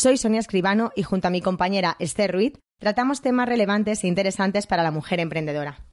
[0.00, 4.66] Soy Sonia Escribano y junto a mi compañera Esther Ruiz tratamos temas relevantes e interesantes
[4.66, 5.84] para la mujer emprendedora.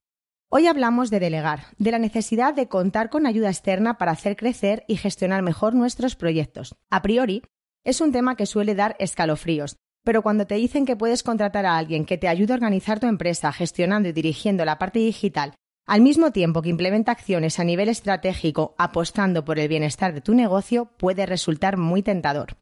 [0.50, 4.86] Hoy hablamos de delegar, de la necesidad de contar con ayuda externa para hacer crecer
[4.88, 6.74] y gestionar mejor nuestros proyectos.
[6.90, 7.44] A priori,
[7.84, 11.78] es un tema que suele dar escalofríos, pero cuando te dicen que puedes contratar a
[11.78, 15.54] alguien que te ayude a organizar tu empresa gestionando y dirigiendo la parte digital,
[15.86, 20.34] al mismo tiempo que implementa acciones a nivel estratégico apostando por el bienestar de tu
[20.34, 22.56] negocio, puede resultar muy tentador.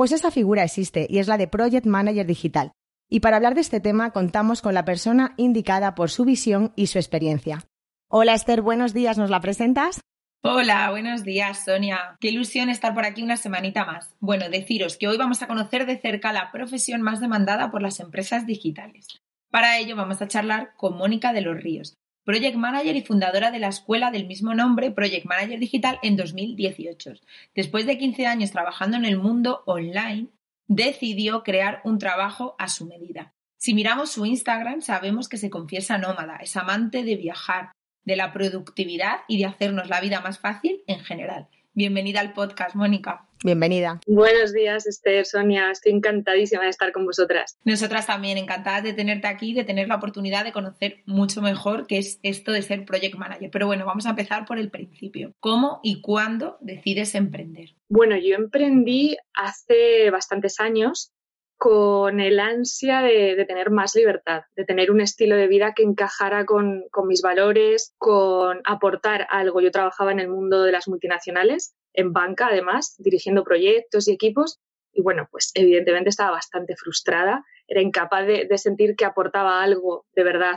[0.00, 2.72] Pues esa figura existe y es la de Project Manager Digital,
[3.10, 6.86] y para hablar de este tema contamos con la persona indicada por su visión y
[6.86, 7.66] su experiencia.
[8.08, 10.00] Hola Esther, buenos días, ¿nos la presentas?
[10.42, 12.16] Hola, buenos días Sonia.
[12.18, 14.16] Qué ilusión estar por aquí una semanita más.
[14.20, 18.00] Bueno, deciros que hoy vamos a conocer de cerca la profesión más demandada por las
[18.00, 19.06] empresas digitales.
[19.50, 23.58] Para ello vamos a charlar con Mónica de los Ríos, Project Manager y fundadora de
[23.58, 27.14] la escuela del mismo nombre, Project Manager Digital, en 2018.
[27.54, 30.28] Después de 15 años trabajando en el mundo online,
[30.66, 33.32] decidió crear un trabajo a su medida.
[33.56, 37.72] Si miramos su Instagram, sabemos que se confiesa nómada, es amante de viajar,
[38.04, 41.48] de la productividad y de hacernos la vida más fácil en general.
[41.72, 43.28] Bienvenida al podcast, Mónica.
[43.44, 44.00] Bienvenida.
[44.08, 45.70] Buenos días, Esther, Sonia.
[45.70, 47.56] Estoy encantadísima de estar con vosotras.
[47.64, 51.98] Nosotras también, encantadas de tenerte aquí, de tener la oportunidad de conocer mucho mejor qué
[51.98, 53.50] es esto de ser project manager.
[53.52, 55.32] Pero bueno, vamos a empezar por el principio.
[55.38, 57.70] ¿Cómo y cuándo decides emprender?
[57.88, 61.12] Bueno, yo emprendí hace bastantes años
[61.60, 66.46] con el ansia de, tener más libertad, de tener un estilo de vida que encajara
[66.46, 69.60] con, mis valores, con aportar algo.
[69.60, 74.58] Yo trabajaba en el mundo de las multinacionales, en banca además, dirigiendo proyectos y equipos,
[74.94, 80.06] y bueno, pues evidentemente estaba bastante frustrada, era incapaz de, de sentir que aportaba algo
[80.14, 80.56] de verdad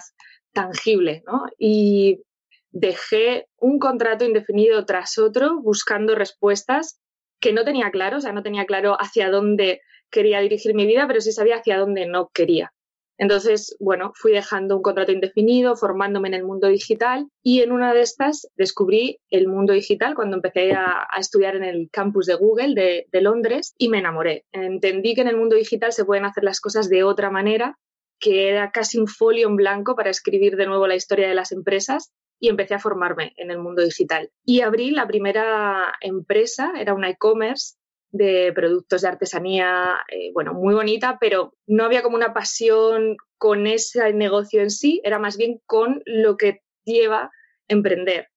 [0.54, 1.48] tangible, ¿no?
[1.58, 2.22] Y
[2.72, 7.02] dejé un contrato indefinido tras otro buscando respuestas
[7.42, 9.82] que no tenía claro, o sea, no tenía claro hacia dónde
[10.14, 12.72] quería dirigir mi vida, pero sí sabía hacia dónde no quería.
[13.18, 17.94] Entonces, bueno, fui dejando un contrato indefinido, formándome en el mundo digital y en una
[17.94, 22.74] de estas descubrí el mundo digital cuando empecé a, estudiar en el campus de Google
[22.74, 24.46] de, de, Londres y me enamoré.
[24.52, 27.78] Entendí que en el mundo digital se pueden hacer las cosas de otra manera,
[28.20, 31.52] que era casi un folio en blanco para escribir de nuevo la historia de las
[31.52, 34.32] empresas y empecé a formarme en el mundo digital.
[34.44, 37.76] Y abrí la primera empresa, era una e-commerce
[38.14, 43.66] de productos de artesanía, eh, bueno, muy bonita, pero no había como una pasión con
[43.66, 47.32] ese negocio en sí, era más bien con lo que lleva
[47.68, 48.30] emprender,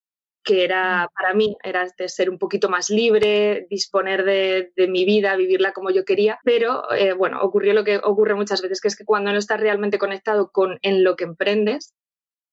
[0.43, 1.09] que era mm.
[1.15, 5.91] para mí, era de ser un poquito más libre, disponer de, mi vida, vivirla como
[5.91, 9.31] yo quería, pero eh, bueno, ocurrió lo que ocurre muchas veces, que es que cuando
[9.31, 11.95] no estás realmente conectado con en lo que emprendes,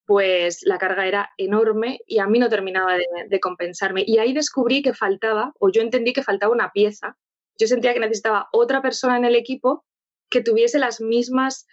[0.05, 4.03] pues la carga era enorme y a mí no terminaba de, compensarme.
[4.05, 7.17] Y ahí descubrí que faltaba, o yo entendí que faltaba una pieza.
[7.57, 9.85] Yo sentía que necesitaba otra persona en el equipo
[10.29, 11.67] que tuviese las mismas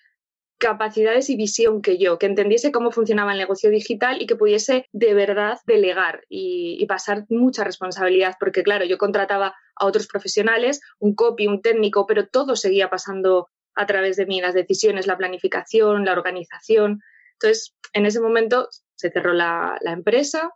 [0.58, 4.86] capacidades y visión que yo, que entendiese cómo funcionaba el negocio digital y que pudiese
[4.92, 10.82] de verdad delegar y, y, pasar mucha responsabilidad, porque claro, yo contrataba a otros profesionales,
[10.98, 15.16] un copy, un técnico, pero todo seguía pasando a través de mí, las decisiones, la
[15.16, 17.00] planificación, la organización.
[17.40, 20.50] Entonces, en ese momento se cerró la, empresa,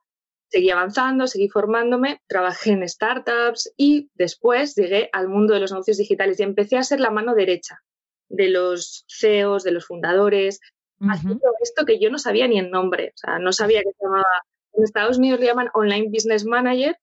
[0.49, 5.97] seguí avanzando, seguí formándome, trabajé en startups y después llegué al mundo de los negocios
[5.97, 7.81] digitales y empecé a ser la mano derecha
[8.29, 10.61] de los CEOs, de los fundadores,
[11.01, 14.05] haciendo esto que yo no sabía ni el nombre, o sea, no sabía que se
[14.05, 14.27] llamaba,
[14.73, 16.97] en Estados Unidos le llaman Online Business Manager,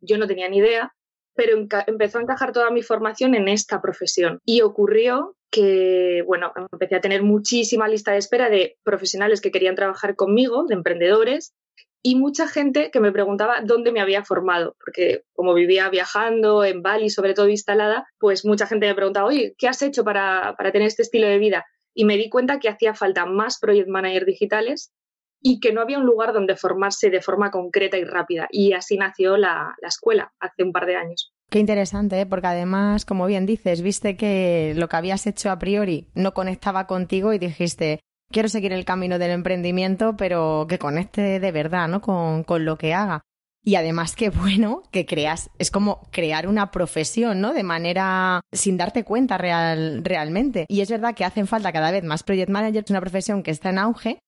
[0.00, 0.94] yo no tenía ni idea,
[1.34, 1.56] pero
[1.86, 4.40] empezó a encajar toda mi formación en esta profesión.
[4.44, 9.76] Y ocurrió que, bueno, empecé a tener muchísima lista de espera de profesionales que querían
[9.76, 11.54] trabajar conmigo, de emprendedores,
[12.02, 16.82] y mucha gente que me preguntaba dónde me había formado, porque como vivía viajando en
[16.82, 20.88] Bali, sobre todo instalada, pues mucha gente me preguntaba, oye, ¿qué has hecho para, tener
[20.88, 21.64] este estilo de vida?
[21.94, 24.92] Y me di cuenta que hacía falta más project manager digitales
[25.40, 28.48] y que no había un lugar donde formarse de forma concreta y rápida.
[28.50, 31.32] Y así nació la, la escuela hace un par de años.
[31.54, 32.26] Qué interesante, ¿eh?
[32.26, 36.88] porque además, como bien dices, viste que lo que habías hecho a priori no conectaba
[36.88, 38.00] contigo y dijiste,
[38.32, 42.00] quiero seguir el camino del emprendimiento, pero que conecte de verdad, ¿no?
[42.00, 43.22] Con, con lo que haga.
[43.62, 47.52] Y además, qué bueno que creas, es como crear una profesión, ¿no?
[47.52, 50.66] De manera sin darte cuenta real, realmente.
[50.68, 53.70] Y es verdad que hacen falta cada vez más project managers, una profesión que está
[53.70, 54.18] en auge,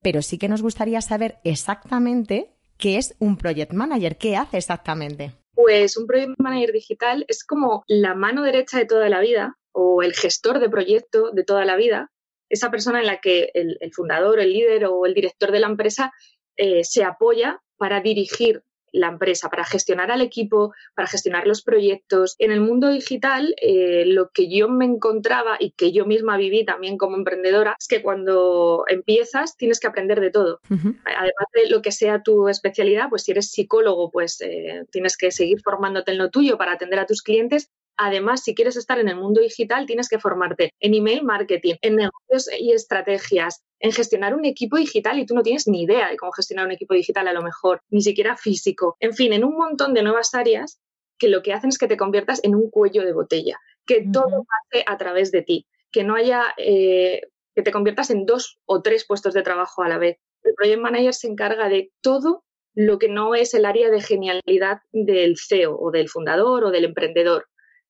[0.00, 5.32] pero sí que nos gustaría saber exactamente qué es un project manager, qué hace exactamente.
[5.60, 10.04] Pues un project manager digital es como la mano derecha de toda la vida o
[10.04, 12.12] el gestor de proyecto de toda la vida.
[12.48, 16.12] Esa persona en la que el, fundador, el líder o el director de la empresa
[16.56, 18.62] eh, se apoya para dirigir
[18.92, 22.34] la empresa, para gestionar al equipo, para gestionar los proyectos.
[22.38, 26.64] En el mundo digital, eh, lo que yo me encontraba y que yo misma viví
[26.64, 30.60] también como emprendedora es que cuando empiezas tienes que aprender de todo.
[30.68, 35.30] Además de lo que sea tu especialidad, pues si eres psicólogo, pues eh, tienes que
[35.30, 39.08] seguir formándote en lo tuyo para atender a tus clientes Además, si quieres estar en
[39.08, 44.34] el mundo digital, tienes que formarte en email marketing, en negocios y estrategias, en gestionar
[44.34, 47.28] un equipo digital y tú no tienes ni idea de cómo gestionar un equipo digital
[47.28, 48.96] a lo mejor, ni siquiera físico.
[49.00, 50.80] En fin, en un montón de nuevas áreas
[51.18, 54.44] que lo que hacen es que te conviertas en un cuello de botella, que todo
[54.44, 57.22] pase a través de ti, que no haya, eh,
[57.54, 60.18] que te conviertas en dos o tres puestos de trabajo a la vez.
[60.42, 62.44] El project manager se encarga de todo
[62.74, 66.84] lo que no es el área de genialidad del CEO o del fundador o del
[66.84, 67.48] emprendedor.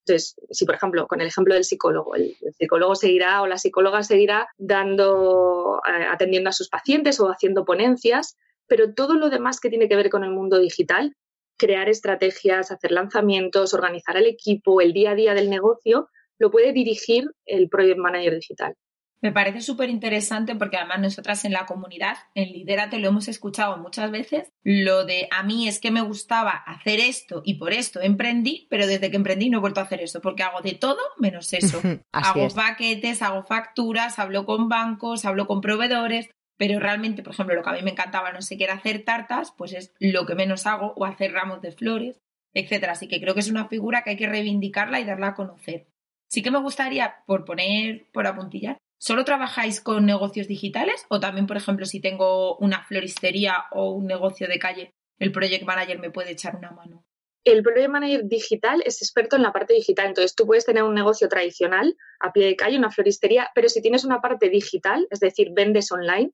[0.09, 4.03] Entonces, si por ejemplo, con el ejemplo del psicólogo, el, psicólogo seguirá o la psicóloga
[4.03, 9.69] seguirá dando, eh, atendiendo a sus pacientes o haciendo ponencias, pero todo lo demás que
[9.69, 11.15] tiene que ver con el mundo digital,
[11.59, 16.09] crear estrategias, hacer lanzamientos, organizar el equipo, el día a día del negocio,
[16.39, 18.75] lo puede dirigir el Project Manager Digital.
[19.20, 23.76] Me parece súper interesante porque además nosotras en la comunidad, en Lidérate, lo hemos escuchado
[23.79, 28.00] muchas veces, lo de a mí es que me gustaba hacer esto y por esto
[28.00, 31.00] emprendí, pero desde que emprendí no he vuelto a hacer eso porque hago de todo
[31.19, 31.81] menos eso.
[32.12, 37.62] hago paquetes, hago facturas, hablo con bancos, hablo con proveedores, pero realmente, por ejemplo, lo
[37.62, 40.35] que a mí me encantaba, no sé qué era hacer tartas, pues es lo que
[40.35, 42.21] menos hago o hacer ramos de flores,
[42.53, 42.93] etcétera.
[42.93, 45.87] Así que creo que es una figura que hay que reivindicarla y darla a conocer.
[46.29, 51.47] Sí que me gustaría, por poner, por apuntillar, ¿Solo trabajáis con negocios digitales o también,
[51.47, 56.11] por ejemplo, si tengo una floristería o un negocio de calle, el project manager me
[56.11, 57.05] puede echar una mano?
[57.45, 60.95] El project manager digital es experto en la parte digital, entonces tú puedes tener un
[60.95, 65.21] negocio tradicional a pie de calle, una floristería, pero si tienes una parte digital, es
[65.21, 66.33] decir, vendes online,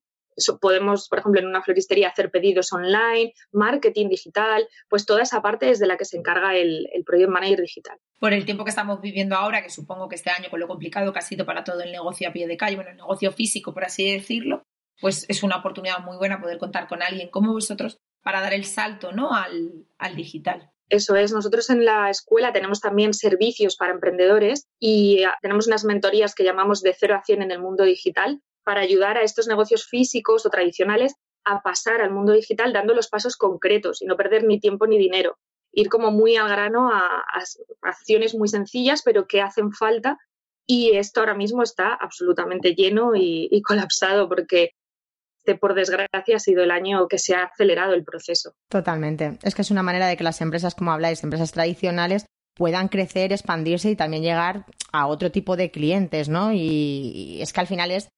[0.60, 5.70] podemos, por ejemplo, en una floristería hacer pedidos online, marketing digital, pues toda esa parte
[5.70, 7.98] es de la que se encarga el, el Project Manager digital.
[8.19, 11.12] Por el tiempo que estamos viviendo ahora, que supongo que este año, con lo complicado
[11.12, 13.75] que ha sido para todo el negocio a pie de calle, bueno, el negocio físico,
[13.75, 14.62] por así decirlo,
[15.00, 18.64] pues es una oportunidad muy buena poder contar con alguien como vosotros para dar el
[18.64, 19.34] salto ¿no?
[19.34, 20.70] al, al digital.
[20.88, 25.84] Eso es, nosotros en la escuela tenemos también servicios para emprendedores y ah, tenemos unas
[25.84, 29.46] mentorías que llamamos de cero a 100 en el mundo digital, para ayudar a estos
[29.46, 31.14] negocios físicos o tradicionales
[31.44, 34.99] a pasar al mundo digital dando los pasos concretos y no perder ni tiempo ni
[34.99, 35.38] dinero.
[35.72, 37.25] Ir como muy al grano a,
[37.82, 40.18] acciones muy sencillas pero que hacen falta
[40.66, 44.71] y esto ahora mismo está absolutamente lleno y, y colapsado porque
[45.44, 48.54] este, por desgracia, ha sido el año que se ha acelerado el proceso.
[48.71, 49.38] Totalmente.
[49.42, 53.30] Es que es una manera de que las empresas, como habláis, empresas tradicionales, puedan crecer,
[53.30, 56.52] expandirse y también llegar a otro tipo de clientes, ¿no?
[56.52, 58.09] y es que al final es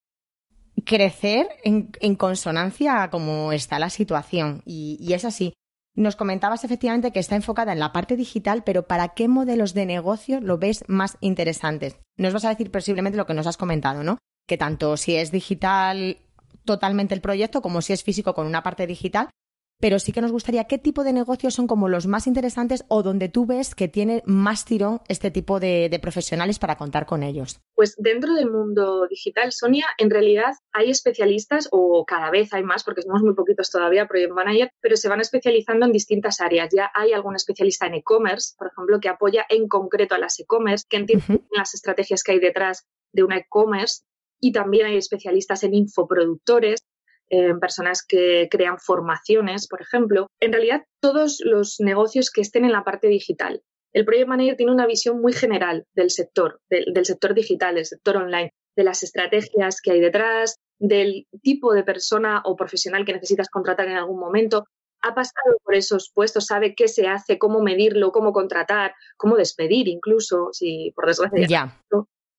[0.85, 4.63] crecer en, consonancia a cómo está la situación.
[4.65, 5.55] Y, es así.
[5.95, 9.87] Nos comentabas efectivamente que está enfocada en la parte digital, pero ¿para qué modelos de
[9.87, 11.97] negocio lo ves más interesantes?
[12.19, 14.19] Nos vas a decir posiblemente lo que nos has comentado, ¿no?
[14.47, 16.19] Que tanto si es digital
[16.65, 19.31] totalmente el proyecto como si es físico con una parte digital,
[19.79, 23.03] pero sí que nos gustaría qué tipo de negocios son como los más interesantes o
[23.03, 27.61] donde tú ves que tiene más tirón este tipo de, profesionales para contar con ellos.
[27.75, 32.85] Pues dentro del mundo digital, Sonia, en realidad hay especialistas o cada vez hay más,
[32.85, 36.71] porque somos muy poquitos todavía, Project Manager, pero se van especializando en distintas áreas.
[36.75, 40.85] Ya hay algún especialista en e-commerce, por ejemplo, que apoya en concreto a las e-commerce,
[40.89, 44.03] que entiende las estrategias que hay detrás de una e-commerce
[44.41, 46.86] y también hay especialistas en infoproductores
[47.29, 50.29] en personas que crean formaciones, por ejemplo.
[50.41, 53.63] En realidad, todos los negocios que estén en la parte digital.
[53.93, 58.19] El Project Manager tiene una visión muy general del sector, del, sector digital, del sector
[58.19, 63.49] online, de las estrategias que hay detrás, del tipo de persona o profesional que necesitas
[63.49, 64.67] contratar en algún momento.
[65.03, 69.89] ha pasado por esos puestos, sabe qué se hace, cómo medirlo, cómo contratar, cómo despedir
[69.89, 71.47] incluso, si por desgracia.
[71.47, 71.81] Ya.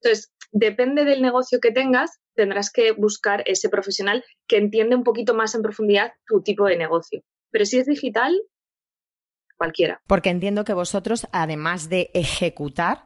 [0.01, 5.34] Entonces, depende del negocio que tengas, tendrás que buscar ese profesional que entiende un poquito
[5.34, 7.24] más en profundidad tu tipo de negocio.
[7.51, 8.39] Pero si es digital,
[9.58, 10.00] cualquiera.
[10.08, 13.03] Porque entiendo que vosotros, además de ejecutar,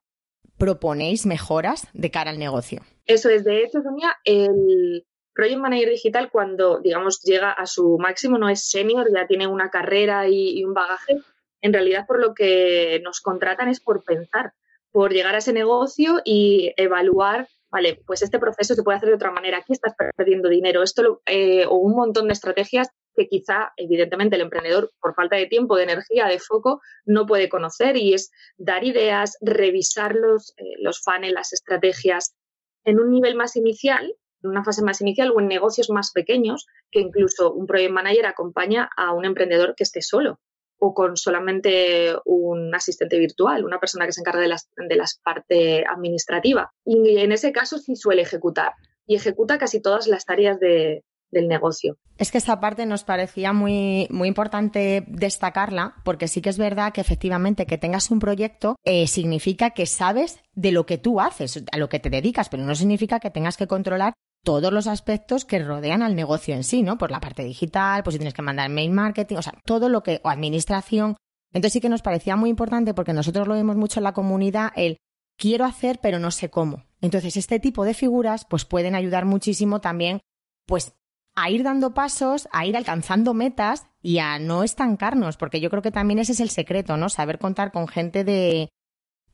[0.58, 2.84] proponéis mejoras de cara al negocio.
[3.08, 8.38] Eso es, de hecho, Sonia, el Project Manager Digital cuando, digamos, llega a su máximo,
[8.38, 11.18] no es senior, ya tiene una carrera y, un bagaje,
[11.62, 14.54] en realidad por lo que nos contratan es por pensar,
[14.92, 19.16] por llegar a ese negocio y evaluar, vale, pues este proceso se puede hacer de
[19.16, 23.72] otra manera, aquí estás perdiendo dinero, esto eh, o un montón de estrategias que quizá,
[23.78, 28.14] evidentemente, el emprendedor, por falta de tiempo, de energía, de foco, no puede conocer y
[28.14, 32.36] es dar ideas, revisar los, eh, los funnels, las estrategias
[32.84, 36.68] en un nivel más inicial, en una fase más inicial o en negocios más pequeños,
[36.90, 40.40] que incluso un project manager acompaña a un emprendedor que esté solo
[40.84, 45.20] o con solamente un asistente virtual, una persona que se encarga de las, de las
[45.24, 46.74] parte administrativa.
[46.84, 48.74] Y en ese caso sí suele ejecutar
[49.06, 51.98] y ejecuta casi todas las tareas de, del negocio.
[52.18, 56.94] Es que esta parte nos parecía muy, muy importante destacarla, porque sí que es verdad
[56.94, 61.64] que efectivamente que tengas un proyecto eh, significa que sabes de lo que tú haces,
[61.72, 65.46] a lo que te dedicas, pero no significa que tengas que controlar todos los aspectos
[65.46, 66.98] que rodean al negocio en sí, ¿no?
[66.98, 70.04] Por la parte digital, pues si tienes que mandar mail marketing, o sea, todo lo
[70.04, 71.16] que, o administración.
[71.54, 74.72] Entonces sí que nos parecía muy importante porque nosotros lo vemos mucho en la comunidad,
[74.76, 74.98] el
[75.38, 76.86] quiero hacer pero no sé cómo.
[77.02, 80.22] Entonces este tipo de figuras pues pueden ayudar muchísimo también
[80.66, 80.94] pues
[81.36, 85.82] a ir dando pasos, a ir alcanzando metas y a no estancarnos, porque yo creo
[85.82, 87.10] que también ese es el secreto, ¿no?
[87.10, 88.70] Saber contar con gente de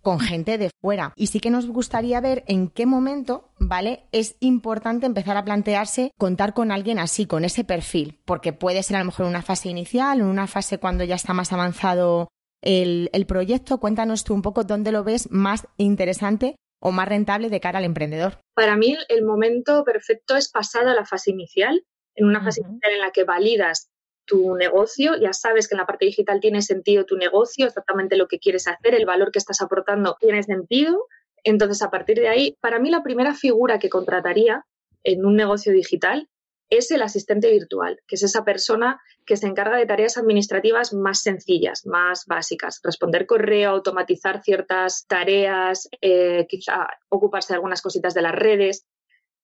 [0.07, 1.11] con gente de fuera.
[1.17, 4.05] Y sí que nos gustaría ver en qué momento, ¿vale?
[4.13, 8.95] Es importante empezar a plantearse contar con alguien así, con ese perfil, porque puede ser
[8.95, 12.29] a lo mejor una fase inicial, en una fase cuando ya está más avanzado
[12.61, 13.81] el, el proyecto.
[13.81, 17.83] Cuéntanos tú un poco dónde lo ves más interesante o más rentable de cara al
[17.83, 18.39] emprendedor?
[18.55, 21.83] Para mí el momento perfecto es pasada la fase inicial,
[22.15, 23.89] en una fase inicial en la que validas
[24.27, 28.27] tu negocio, ya sabes que en la parte digital tiene sentido tu negocio, exactamente lo
[28.27, 31.07] que quieres hacer, el valor que estás aportando tiene sentido.
[31.43, 34.65] Entonces, a partir de ahí, para mí la primera figura que contrataría
[35.03, 36.27] en un negocio digital
[36.69, 41.21] es el asistente virtual, que es esa persona que se encarga de tareas administrativas más
[41.21, 48.21] sencillas, más básicas, responder correo, automatizar ciertas tareas, eh, quizá ocuparse de algunas cositas de
[48.21, 48.85] las redes.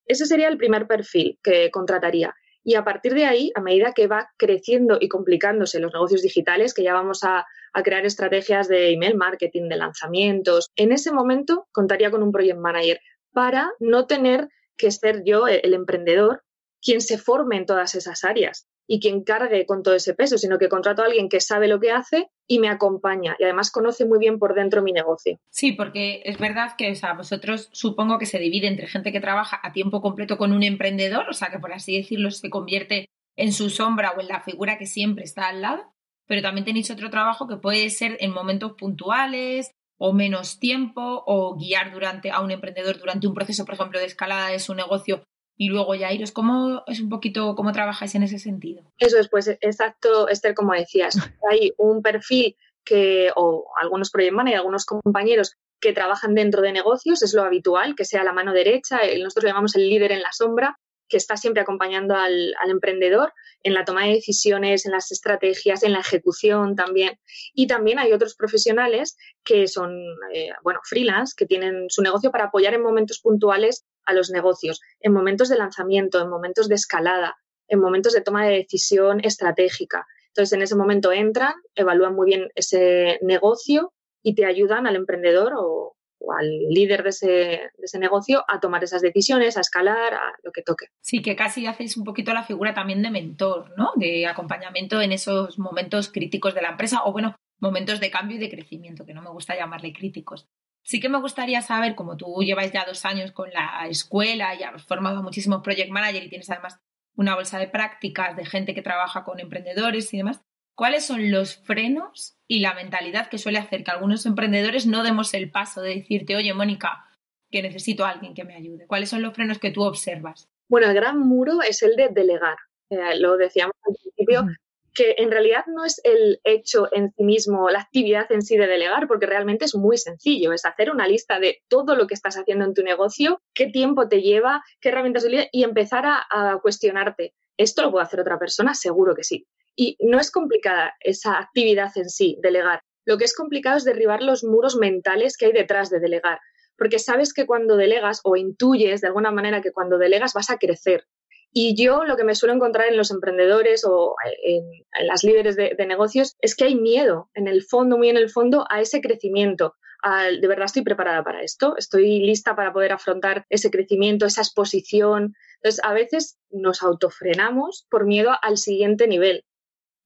[0.05, 2.35] Ese sería el primer perfil que contrataría.
[2.63, 6.73] Y a partir de ahí, a medida que va creciendo y complicándose los negocios digitales,
[6.73, 7.45] que ya vamos a,
[7.83, 12.99] crear estrategias de email marketing, de lanzamientos, en ese momento contaría con un project manager
[13.31, 16.43] para no tener que ser yo el emprendedor
[16.83, 20.57] quien se forme en todas esas áreas y quien cargue con todo ese peso, sino
[20.57, 24.05] que contrato a alguien que sabe lo que hace y me acompaña y además conoce
[24.05, 25.39] muy bien por dentro mi negocio.
[25.49, 29.21] Sí, porque es verdad que o sea, vosotros supongo que se divide entre gente que
[29.21, 33.07] trabaja a tiempo completo con un emprendedor, o sea, que por así decirlo se convierte
[33.35, 35.93] en su sombra o en la figura que siempre está al lado,
[36.27, 41.55] pero también tenéis otro trabajo que puede ser en momentos puntuales o menos tiempo o
[41.55, 45.23] guiar durante a un emprendedor durante un proceso, por ejemplo, de escalada de su negocio
[45.57, 46.31] y luego ya iros.
[46.31, 48.83] ¿Cómo es un poquito cómo trabajáis en ese sentido?
[48.97, 51.15] Eso es, pues exacto, Esther, como decías.
[51.51, 57.21] Hay un perfil que, o algunos project y algunos compañeros que trabajan dentro de negocios,
[57.23, 60.31] es lo habitual, que sea la mano derecha, nosotros le llamamos el líder en la
[60.31, 60.79] sombra,
[61.09, 65.91] que está siempre acompañando al, emprendedor en la toma de decisiones, en las estrategias, en
[65.91, 67.19] la ejecución también.
[67.53, 69.93] Y también hay otros profesionales que son,
[70.33, 74.81] eh, bueno, freelance, que tienen su negocio para apoyar en momentos puntuales a los negocios,
[74.99, 80.05] en momentos de lanzamiento, en momentos de escalada, en momentos de toma de decisión estratégica.
[80.27, 83.93] Entonces, en ese momento entran, evalúan muy bien ese negocio
[84.23, 85.95] y te ayudan al emprendedor o,
[86.39, 90.51] al líder de ese, de ese, negocio a tomar esas decisiones, a escalar, a lo
[90.53, 90.87] que toque.
[91.01, 93.91] Sí, que casi hacéis un poquito la figura también de mentor, ¿no?
[93.97, 98.39] De acompañamiento en esos momentos críticos de la empresa o, bueno, momentos de cambio y
[98.39, 100.47] de crecimiento, que no me gusta llamarle críticos.
[100.83, 104.69] Sí que me gustaría saber, como tú llevas ya dos años con la escuela, ya
[104.69, 106.79] has formado a muchísimos project manager y tienes además
[107.15, 110.41] una bolsa de prácticas de gente que trabaja con emprendedores y demás,
[110.75, 115.33] ¿cuáles son los frenos y la mentalidad que suele hacer que algunos emprendedores no demos
[115.33, 117.05] el paso de decirte, oye, Mónica,
[117.49, 118.87] que necesito a alguien que me ayude?
[118.87, 120.49] ¿Cuáles son los frenos que tú observas?
[120.67, 122.57] Bueno, el gran muro es el de delegar.
[122.89, 124.45] Eh, lo decíamos al principio,
[124.93, 128.67] que en realidad no es el hecho en sí mismo, la actividad en sí de
[128.67, 132.37] delegar, porque realmente es muy sencillo, es hacer una lista de todo lo que estás
[132.37, 136.59] haciendo en tu negocio, qué tiempo te lleva, qué herramientas utilizas y empezar a, a
[136.61, 138.73] cuestionarte, ¿esto lo puede hacer otra persona?
[138.73, 139.47] Seguro que sí.
[139.75, 142.81] Y no es complicada esa actividad en sí, delegar.
[143.05, 146.39] Lo que es complicado es derribar los muros mentales que hay detrás de delegar,
[146.77, 150.57] porque sabes que cuando delegas o intuyes de alguna manera que cuando delegas vas a
[150.57, 151.05] crecer.
[151.55, 154.63] Y yo lo que me suelo encontrar en los emprendedores o en,
[155.05, 158.65] las líderes de, negocios es que hay miedo, en el fondo, muy en el fondo,
[158.71, 159.75] a ese crecimiento.
[160.03, 165.35] de verdad estoy preparada para esto, estoy lista para poder afrontar ese crecimiento, esa exposición.
[165.57, 169.45] Entonces, a veces nos autofrenamos por miedo al siguiente nivel.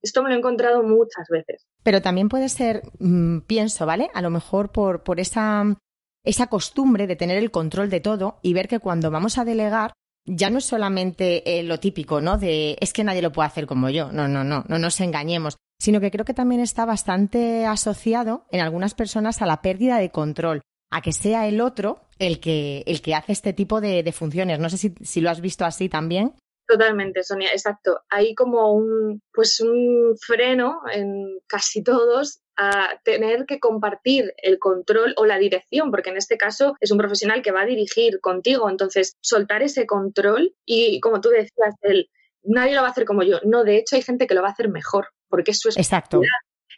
[0.02, 1.66] Esto me lo he encontrado muchas veces.
[1.82, 4.10] Pero también puede ser, mm, pienso, ¿vale?
[4.12, 8.80] A lo mejor por, esa costumbre de tener el control de todo y ver que
[8.80, 9.94] cuando vamos a delegar
[10.28, 12.38] ya no es solamente eh, lo típico, ¿no?
[12.38, 14.12] De es que nadie lo puede hacer como yo.
[14.12, 15.56] No, no, no, no nos engañemos.
[15.80, 20.10] Sino que creo que también está bastante asociado en algunas personas a la pérdida de
[20.10, 24.12] control, a que sea el otro el que, el que hace este tipo de, de
[24.12, 24.58] funciones.
[24.58, 26.34] No sé si, si lo has visto así también.
[26.68, 28.02] Totalmente, Sonia, exacto.
[28.10, 35.14] Hay como un, pues un freno en casi todos a tener que compartir el control
[35.16, 38.68] o la dirección, porque en este caso es un profesional que va a dirigir contigo.
[38.68, 42.10] Entonces, soltar ese control y, como tú decías, el,
[42.42, 43.38] nadie lo va a hacer como yo.
[43.44, 45.76] No, de hecho, hay gente que lo va a hacer mejor, porque eso es.
[45.76, 46.20] Exacto.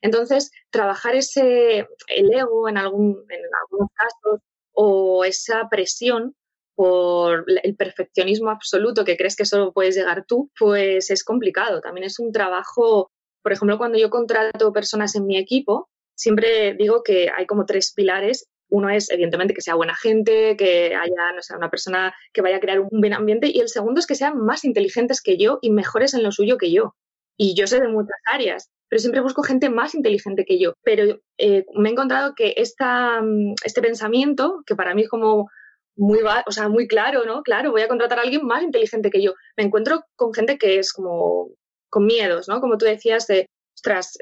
[0.03, 4.41] Entonces, trabajar ese, el ego en, algún, en algunos casos
[4.73, 6.35] o esa presión
[6.75, 11.81] por el perfeccionismo absoluto que crees que solo puedes llegar tú, pues es complicado.
[11.81, 13.11] También es un trabajo,
[13.43, 17.93] por ejemplo, cuando yo contrato personas en mi equipo, siempre digo que hay como tres
[17.95, 18.47] pilares.
[18.69, 22.57] Uno es, evidentemente, que sea buena gente, que haya, no sé, una persona que vaya
[22.57, 23.51] a crear un buen ambiente.
[23.53, 26.57] Y el segundo es que sean más inteligentes que yo y mejores en lo suyo
[26.57, 26.95] que yo.
[27.37, 30.75] Y yo sé de muchas áreas, pero siempre busco gente más inteligente que yo.
[30.85, 35.49] Pero eh, me he encontrado que esta, mm, este pensamiento, que para mí es como
[35.97, 37.43] muy, o sea, muy claro, ¿no?
[37.43, 39.35] Claro, voy a contratar a alguien más inteligente que yo.
[39.57, 41.51] Me encuentro con gente que es como
[41.91, 42.61] con miedos, ¿no?
[42.61, 44.17] Como tú decías, de, ostras,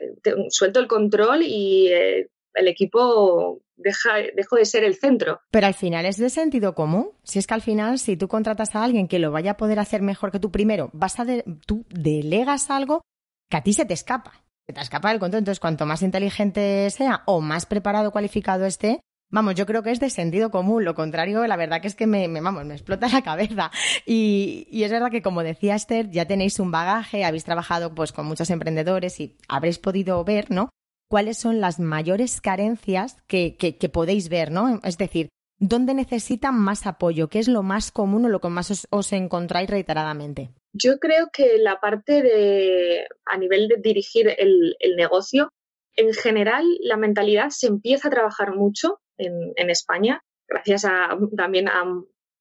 [0.50, 5.40] suelto el control y eh, el equipo deja, dejo de ser el centro.
[5.50, 7.12] Pero al final es de sentido común.
[7.22, 9.78] Si es que al final, si tú contratas a alguien que lo vaya a poder
[9.78, 11.26] hacer mejor que tú primero, vas a
[11.66, 13.02] tú delegas algo
[13.48, 14.44] que a ti se te escapa.
[14.66, 15.40] Se te escapa del control.
[15.40, 20.00] Entonces, cuanto más inteligente sea o más preparado, cualificado esté, Vamos, yo creo que es
[20.00, 20.84] de sentido común.
[20.84, 23.70] Lo contrario, la verdad que es que me, vamos, me explota la cabeza.
[24.06, 28.26] Y, es verdad que, como decía Esther, ya tenéis un bagaje, habéis trabajado pues con
[28.26, 30.70] muchos emprendedores y habréis podido ver, ¿no?
[31.10, 34.80] Cuáles son las mayores carencias que, que, que podéis ver, ¿no?
[34.82, 37.28] Es decir, ¿dónde necesitan más apoyo?
[37.28, 40.50] ¿Qué es lo más común o lo que más os, encontráis reiteradamente?
[40.72, 45.50] Yo creo que la parte de, a nivel de dirigir el negocio,
[45.96, 51.85] en general, la mentalidad se empieza a trabajar mucho en, España, gracias a, también a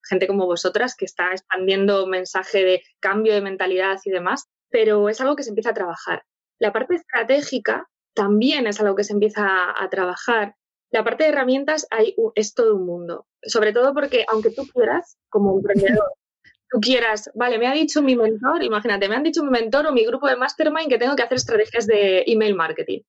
[0.08, 5.20] gente como vosotras que está expandiendo mensaje de cambio de mentalidad y demás, pero es
[5.22, 6.24] algo que se empieza a trabajar.
[6.60, 10.56] La parte estratégica también es algo que se empieza a, trabajar.
[10.92, 15.18] La parte de herramientas hay, es todo un mundo, sobre todo porque aunque tú quieras,
[15.30, 16.12] como emprendedor,
[16.70, 19.92] tú quieras, vale, me ha dicho mi mentor, imagínate, me han dicho mi mentor o
[19.92, 23.02] mi grupo de mastermind que tengo que hacer estrategias de email marketing.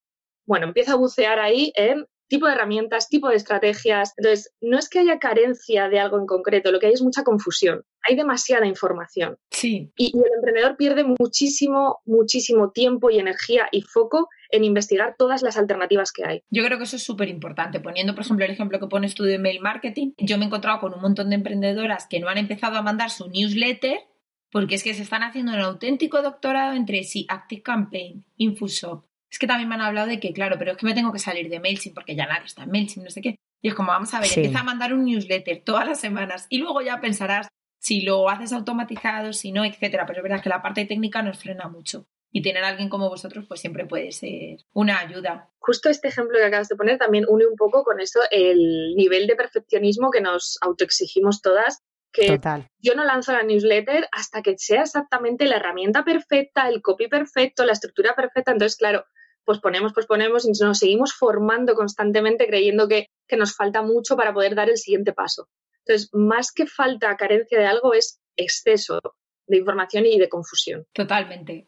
[0.47, 4.15] Bueno, empiezo a bucear ahí en tipo de herramientas, tipo de estrategias.
[4.17, 7.25] Entonces, no es que haya carencia de algo en concreto, lo que hay es mucha
[7.25, 7.85] confusión.
[8.03, 9.37] Hay demasiada información.
[9.51, 9.91] Sí.
[9.97, 15.57] Y, el emprendedor pierde muchísimo, muchísimo tiempo y energía y foco en investigar todas las
[15.57, 16.43] alternativas que hay.
[16.51, 17.81] Yo creo que eso es súper importante.
[17.81, 20.81] Poniendo, por ejemplo, el ejemplo que pones tú de email marketing, yo me he encontrado
[20.81, 23.99] con un montón de emprendedoras que no han empezado a mandar su newsletter
[24.51, 29.39] porque es que se están haciendo un auténtico doctorado entre sí, Active Campaign, Infushop, es
[29.39, 31.49] que también me han hablado de que, claro, pero es que me tengo que salir
[31.49, 33.37] de MailChimp porque ya nadie está en MailChimp, no sé qué.
[33.61, 36.59] Y es como, vamos a ver, empieza a mandar un newsletter todas las semanas y
[36.59, 37.49] luego ya pensarás
[37.81, 40.07] si lo haces automatizado, si no, etcétera.
[40.07, 42.07] Pero es verdad que la parte técnica nos frena mucho.
[42.31, 45.49] Y tener a alguien como vosotros, pues siempre puede ser una ayuda.
[45.59, 49.27] Justo este ejemplo que acabas de poner también une un poco con eso el nivel
[49.27, 51.83] de perfeccionismo que nos autoexigimos todas
[52.13, 52.39] que
[52.79, 57.65] yo no lanzo la newsletter hasta que sea exactamente la herramienta perfecta, el copy perfecto,
[57.65, 58.53] la estructura perfecta.
[58.53, 59.05] Entonces, claro,
[59.45, 64.17] pues ponemos, pues ponemos y nos seguimos formando constantemente creyendo que, que nos falta mucho
[64.17, 65.49] para poder dar el siguiente paso.
[65.87, 69.01] Entonces, más que falta, carencia de algo, es exceso
[69.47, 70.87] de información y de confusión.
[70.93, 71.67] Totalmente.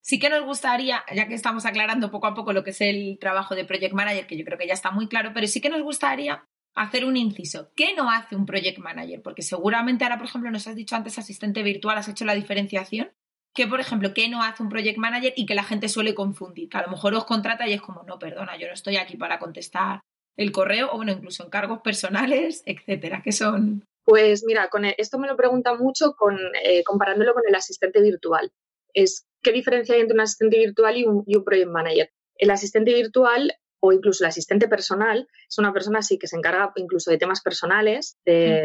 [0.00, 3.18] Sí que nos gustaría, ya que estamos aclarando poco a poco lo que es el
[3.20, 5.68] trabajo de Project Manager, que yo creo que ya está muy claro, pero sí que
[5.68, 7.70] nos gustaría hacer un inciso.
[7.74, 9.22] ¿Qué no hace un project manager?
[9.22, 13.12] Porque seguramente ahora, por ejemplo, nos has dicho antes asistente virtual, has hecho la diferenciación.
[13.54, 16.68] ¿Qué, por ejemplo, qué no hace un project manager y que la gente suele confundir?
[16.68, 19.16] Que a lo mejor os contrata y es como, no, perdona, yo no estoy aquí
[19.16, 20.00] para contestar
[20.36, 23.84] el correo o, bueno, incluso encargos personales, etcétera, que son.
[24.04, 28.50] Pues mira, con esto me lo preguntan mucho con, eh, comparándolo con el asistente virtual.
[28.94, 32.10] Es ¿qué diferencia hay entre un asistente virtual y un, project manager?
[32.36, 33.52] El asistente virtual
[33.84, 37.42] o incluso el asistente personal es una persona así que se encarga incluso de temas
[37.42, 38.64] personales de,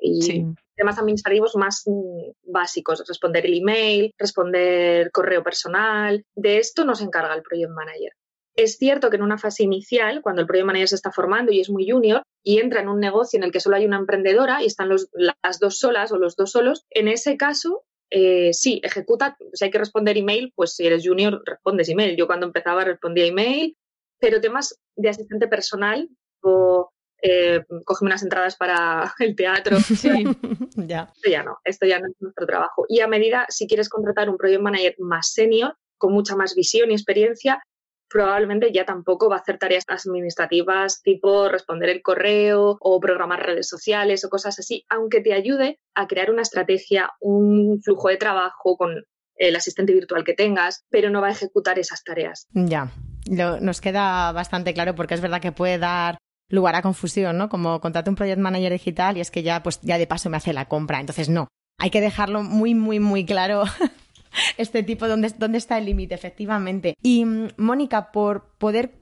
[0.00, 6.24] y temas administrativos más mm, básicos, responder el email, responder correo personal.
[6.34, 8.12] De esto nos encarga el project manager.
[8.56, 11.60] Es cierto que en una fase inicial, cuando el project manager se está formando y
[11.60, 14.62] es muy junior y entra en un negocio en el que solo hay una emprendedora
[14.62, 19.38] y están las dos solas o los dos solos, en ese caso eh, sí, ejecuta,
[19.54, 22.14] si hay que responder email, pues si eres junior respondes email.
[22.14, 23.74] Yo cuando empezaba respondía email,
[24.22, 26.08] pero temas de asistente personal
[26.42, 29.78] o eh, cógeme unas entradas para el teatro.
[29.80, 30.08] Sí,
[30.76, 31.10] ya.
[31.12, 32.86] Esto ya no, esto ya no es nuestro trabajo.
[32.88, 36.92] Y a medida, si quieres contratar un project manager más senior, con mucha más visión
[36.92, 37.60] y experiencia,
[38.08, 43.68] probablemente ya tampoco va a hacer tareas administrativas tipo responder el correo o programar redes
[43.68, 48.76] sociales o cosas así, aunque te ayude a crear una estrategia, un flujo de trabajo
[48.76, 49.04] con
[49.34, 52.46] el asistente virtual que tengas, pero no va a ejecutar esas tareas.
[52.52, 52.92] Ya,
[53.26, 57.48] nos queda bastante claro porque es verdad que puede dar lugar a confusión, ¿no?
[57.48, 60.36] Como contrato un project manager digital y es que ya, pues, ya de paso me
[60.36, 61.00] hace la compra.
[61.00, 61.48] Entonces, no.
[61.78, 63.64] Hay que dejarlo muy, muy, muy claro
[64.58, 66.94] este tipo, dónde, dónde está el límite, efectivamente.
[67.02, 68.92] Y, mm, Mónica, por poder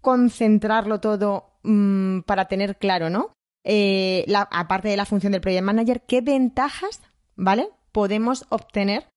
[0.00, 3.32] concentrarlo todo mm, para tener claro, ¿no?
[3.64, 7.02] Eh, aparte de la función del project manager, ¿qué ventajas,
[7.36, 7.68] ¿vale?
[7.92, 9.08] Podemos obtener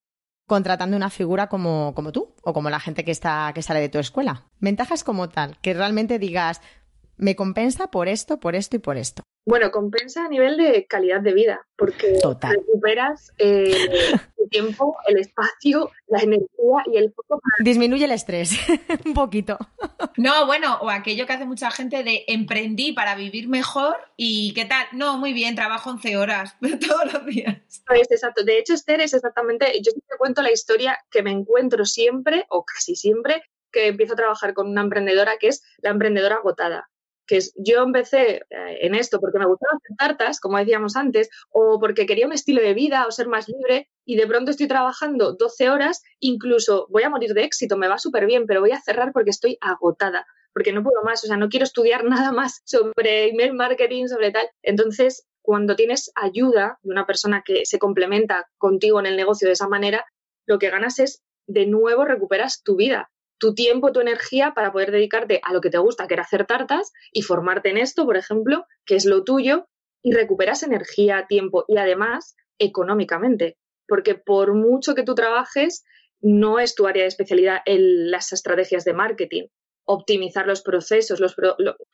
[0.48, 3.90] contratando una figura como, como tú o como la gente que, está, que sale de
[3.90, 4.46] tu escuela.
[4.60, 6.62] Ventajas como tal, que realmente digas,
[7.18, 9.24] me compensa por esto, por esto y por esto.
[9.44, 13.72] Bueno, compensa a nivel de calidad de vida, porque recuperas eh,
[14.38, 17.42] el tiempo, el espacio, la energía y el foco.
[17.60, 18.56] Disminuye el estrés
[19.06, 19.58] un poquito.
[20.18, 24.66] No, bueno, o aquello que hace mucha gente de emprendí para vivir mejor y ¿qué
[24.66, 24.86] tal?
[24.92, 26.56] No, muy bien, trabajo 11 horas
[26.88, 27.58] todos los días.
[27.68, 28.44] Es exacto.
[28.44, 32.64] De hecho, Esther, es exactamente, yo te cuento la historia que me encuentro siempre o
[32.64, 36.92] casi siempre que empiezo a trabajar con una emprendedora que es la emprendedora agotada
[37.28, 41.80] que yo empecé eh, en esto porque me gustaban hacer tartas, como decíamos antes, o
[41.80, 45.34] porque quería un estilo de vida o ser más libre y de pronto estoy trabajando
[45.34, 48.82] 12 horas, incluso voy a morir de éxito, me va súper bien, pero voy a
[48.82, 52.62] cerrar porque estoy agotada, porque no puedo más, o sea, no quiero estudiar nada más
[52.66, 54.50] sobre email marketing, sobre tal.
[54.62, 59.54] Entonces, cuando tienes ayuda de una persona que se complementa contigo en el negocio de
[59.54, 60.06] esa manera,
[60.46, 63.10] lo que ganas es de nuevo recuperas tu vida
[63.42, 66.46] tu tiempo, tu energía para poder dedicarte a lo que te gusta, que era hacer
[66.46, 69.68] tartas y formarte en esto, por ejemplo, que es lo tuyo,
[70.04, 75.84] y recuperas energía, tiempo y además económicamente, porque por mucho que tú trabajes,
[76.22, 79.48] no es tu área de especialidad en las estrategias de marketing,
[79.86, 81.20] optimizar los procesos.
[81.20, 81.36] Los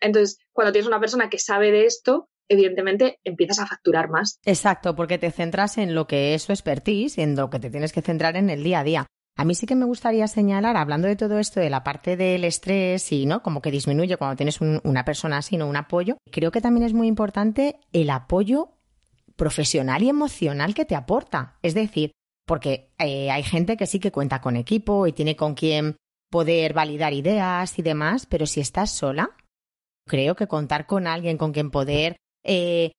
[0.01, 4.39] Entonces, cuando tienes una persona que sabe de esto, evidentemente empiezas a facturar más.
[4.43, 7.93] Exacto, porque te centras en lo que es su expertise, en lo que te tienes
[7.93, 9.07] que centrar en el día a día.
[9.37, 12.43] A mí sí que me gustaría señalar, hablando de todo esto, de la parte del
[12.43, 13.43] estrés y, ¿no?
[13.43, 15.67] Como que disminuye cuando tienes una persona así, ¿no?
[15.67, 16.17] Un apoyo.
[16.31, 18.69] Creo que también es muy importante el apoyo
[19.35, 21.59] profesional y emocional que te aporta.
[21.61, 22.11] Es decir,
[22.47, 25.97] porque eh, hay gente que sí que cuenta con equipo y tiene con quien
[26.31, 29.29] poder validar ideas y demás, pero si estás sola,
[30.07, 32.91] creo que contar con alguien con quien poder eh,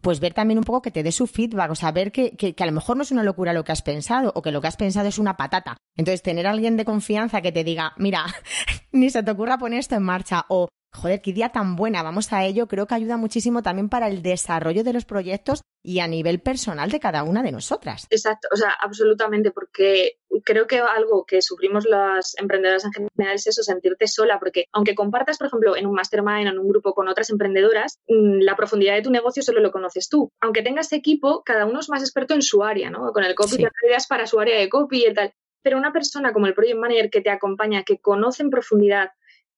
[0.00, 2.54] pues ver también un poco que te dé su feedback, o sea, ver que, que,
[2.58, 4.68] a lo mejor no es una locura lo que has pensado o que lo que
[4.68, 5.76] has pensado es una patata.
[5.96, 8.26] Entonces, tener a alguien de confianza que te diga, mira,
[8.92, 12.32] ni se te ocurra poner esto en marcha o joder, qué idea tan buena, vamos
[12.32, 16.08] a ello, creo que ayuda muchísimo también para el desarrollo de los proyectos y a
[16.08, 18.06] nivel personal de cada una de nosotras.
[18.10, 23.46] Exacto, o sea, absolutamente, porque creo que algo que sufrimos las emprendedoras en general es
[23.46, 26.94] eso, sentirte sola, porque aunque compartas, por ejemplo, en un mastermind o en un grupo
[26.94, 30.30] con otras emprendedoras, mm, la profundidad de tu negocio solo lo conoces tú.
[30.40, 33.12] Aunque tengas equipo, cada uno es más experto en su área, ¿no?
[33.12, 35.32] Con el copy te ideas para su área de copy y tal.
[35.62, 39.10] Pero una persona como el project manager que te acompaña, que conoce en profundidad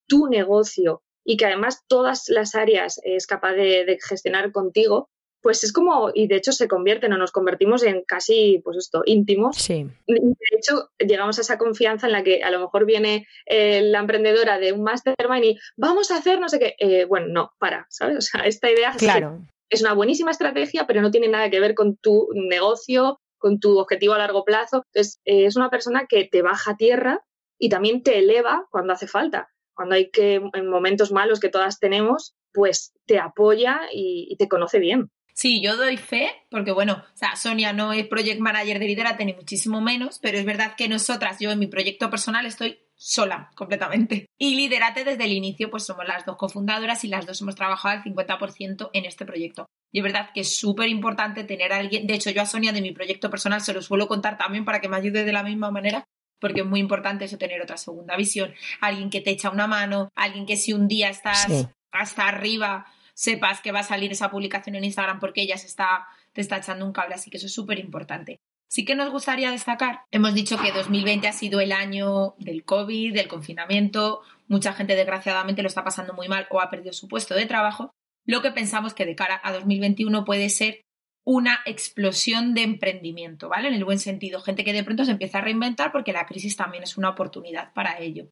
[0.07, 5.10] tu negocio, y que además todas las áreas es capaz de, gestionar contigo,
[5.42, 9.02] pues es como, y de hecho se convierten o nos convertimos en casi, pues esto,
[9.04, 9.56] íntimos.
[9.56, 9.86] Sí.
[10.06, 13.98] De hecho, llegamos a esa confianza en la que a lo mejor viene eh, la
[13.98, 16.74] emprendedora de un mastermind y vamos a hacer no sé qué.
[16.78, 18.18] Eh, bueno, no, para, ¿sabes?
[18.18, 19.40] O sea, esta idea claro.
[19.68, 23.78] es una buenísima estrategia, pero no tiene nada que ver con tu negocio, con tu
[23.78, 24.84] objetivo a largo plazo.
[24.92, 27.20] Entonces, eh, es una persona que te baja a tierra
[27.58, 31.78] y también te eleva cuando hace falta cuando hay que, en momentos malos que todas
[31.78, 35.10] tenemos, pues te apoya y, te conoce bien.
[35.34, 37.04] Sí, yo doy fe, porque bueno,
[37.36, 41.38] Sonia no es project manager de Liderate ni muchísimo menos, pero es verdad que nosotras,
[41.38, 44.30] yo en mi proyecto personal estoy sola completamente.
[44.38, 47.98] Y Liderate desde el inicio, pues somos las dos cofundadoras y las dos hemos trabajado
[47.98, 49.66] al 50% en este proyecto.
[49.92, 52.72] Y es verdad que es súper importante tener a alguien, de hecho yo a Sonia
[52.72, 55.42] de mi proyecto personal se lo suelo contar también para que me ayude de la
[55.42, 56.04] misma manera,
[56.40, 60.11] porque es muy importante eso tener otra segunda visión, alguien que te echa una mano,
[60.14, 61.46] alguien que si un día estás
[61.92, 66.07] hasta arriba sepas que va a salir esa publicación en Instagram porque ella se está,
[66.33, 68.40] te está echando un cable, así que eso es súper importante.
[68.68, 73.14] Sí que nos gustaría destacar, hemos dicho que 2020 ha sido el año del COVID,
[73.14, 77.35] del confinamiento, mucha gente desgraciadamente lo está pasando muy mal o ha perdido su puesto
[77.35, 77.94] de trabajo,
[78.27, 80.83] lo que pensamos que de cara a 2021 puede ser
[81.26, 83.66] una explosión de emprendimiento, ¿vale?
[83.66, 86.56] En el buen sentido, gente que de pronto se empieza a reinventar porque la crisis
[86.56, 88.28] también es una oportunidad para ello.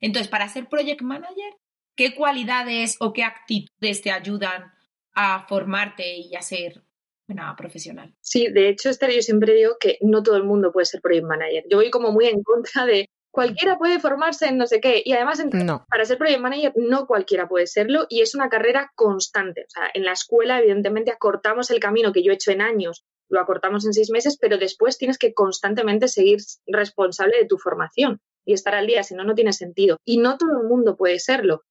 [0.00, 1.52] Entonces, para ser project manager,
[1.94, 4.72] ¿qué cualidades o qué actitudes te ayudan
[5.12, 6.82] a formarte y a ser
[7.28, 8.14] una profesional?
[8.22, 11.26] Sí, de hecho, Esther, yo siempre digo que no todo el mundo puede ser project
[11.26, 11.64] manager.
[11.68, 15.00] Yo voy como muy en contra de cualquiera puede formarse en no sé qué.
[15.04, 15.40] Y además,
[15.88, 19.62] para ser project manager, no cualquiera puede serlo y es una carrera constante.
[19.62, 23.04] O sea, en la escuela, evidentemente, acortamos el camino que yo he hecho en años,
[23.28, 28.20] lo acortamos en seis meses, pero después tienes que constantemente seguir responsable de tu formación
[28.44, 29.98] y estar al día, si no, no tiene sentido.
[30.04, 31.62] Y no todo el mundo puede serlo.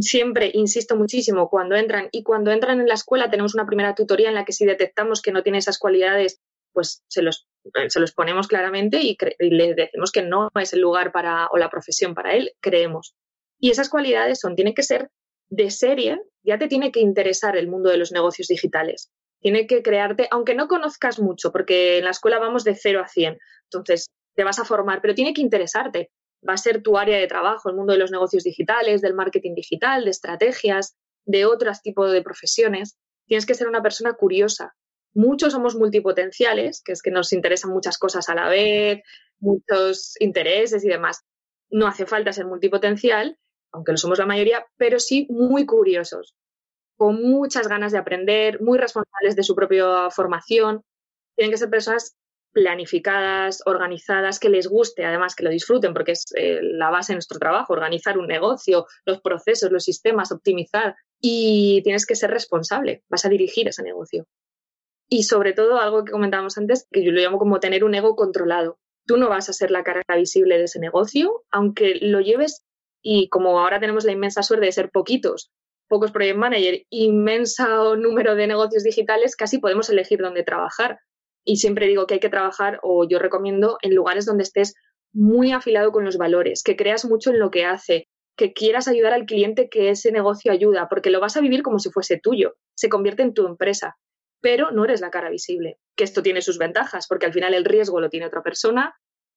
[0.00, 4.28] Siempre insisto muchísimo cuando entran y cuando entran en la escuela tenemos una primera tutoría
[4.28, 6.40] en la que si detectamos que no tiene esas cualidades
[6.72, 7.46] pues se los,
[7.88, 11.70] se los ponemos claramente y, le decimos que no es el lugar para o la
[11.70, 13.14] profesión para él, creemos.
[13.58, 15.10] Y esas cualidades son, tiene que ser
[15.50, 19.10] de serie, ya te tiene que interesar el mundo de los negocios digitales.
[19.40, 23.08] Tiene que crearte, aunque no conozcas mucho, porque en la escuela vamos de 0 a
[23.08, 26.10] 100, entonces te vas a formar, pero tiene que interesarte.
[26.48, 29.54] Va a ser tu área de trabajo, el mundo de los negocios digitales, del marketing
[29.54, 32.96] digital, de estrategias, de otros tipos de profesiones.
[33.26, 34.74] Tienes que ser una persona curiosa,
[35.14, 39.02] Muchos somos multipotenciales, que es que nos interesan muchas cosas a la vez,
[39.40, 41.24] muchos intereses y demás.
[41.70, 43.38] No hace falta ser multipotencial,
[43.72, 46.34] aunque lo somos la mayoría, pero sí muy curiosos,
[46.96, 50.82] con muchas ganas de aprender, muy responsables de su propia formación.
[51.34, 52.16] Tienen que ser personas
[52.52, 57.16] planificadas, organizadas, que les guste, además que lo disfruten, porque es eh, la base de
[57.16, 60.94] nuestro trabajo, organizar un negocio, los procesos, los sistemas, optimizar.
[61.20, 64.26] Y tienes que ser responsable, vas a dirigir ese negocio.
[65.14, 68.16] Y sobre todo, algo que comentábamos antes, que yo lo llamo como tener un ego
[68.16, 68.78] controlado.
[69.06, 72.64] Tú no vas a ser la cara visible de ese negocio, aunque lo lleves
[73.02, 75.52] y como ahora tenemos la inmensa suerte de ser poquitos,
[75.86, 81.00] pocos project manager, inmenso número de negocios digitales, casi podemos elegir dónde trabajar.
[81.44, 84.72] Y siempre digo que hay que trabajar, o yo recomiendo, en lugares donde estés
[85.12, 89.12] muy afilado con los valores, que creas mucho en lo que hace, que quieras ayudar
[89.12, 92.54] al cliente que ese negocio ayuda, porque lo vas a vivir como si fuese tuyo,
[92.74, 93.98] se convierte en tu empresa
[94.42, 97.64] pero no eres la cara visible, que esto tiene sus ventajas, porque al final el
[97.64, 98.94] riesgo lo tiene otra persona,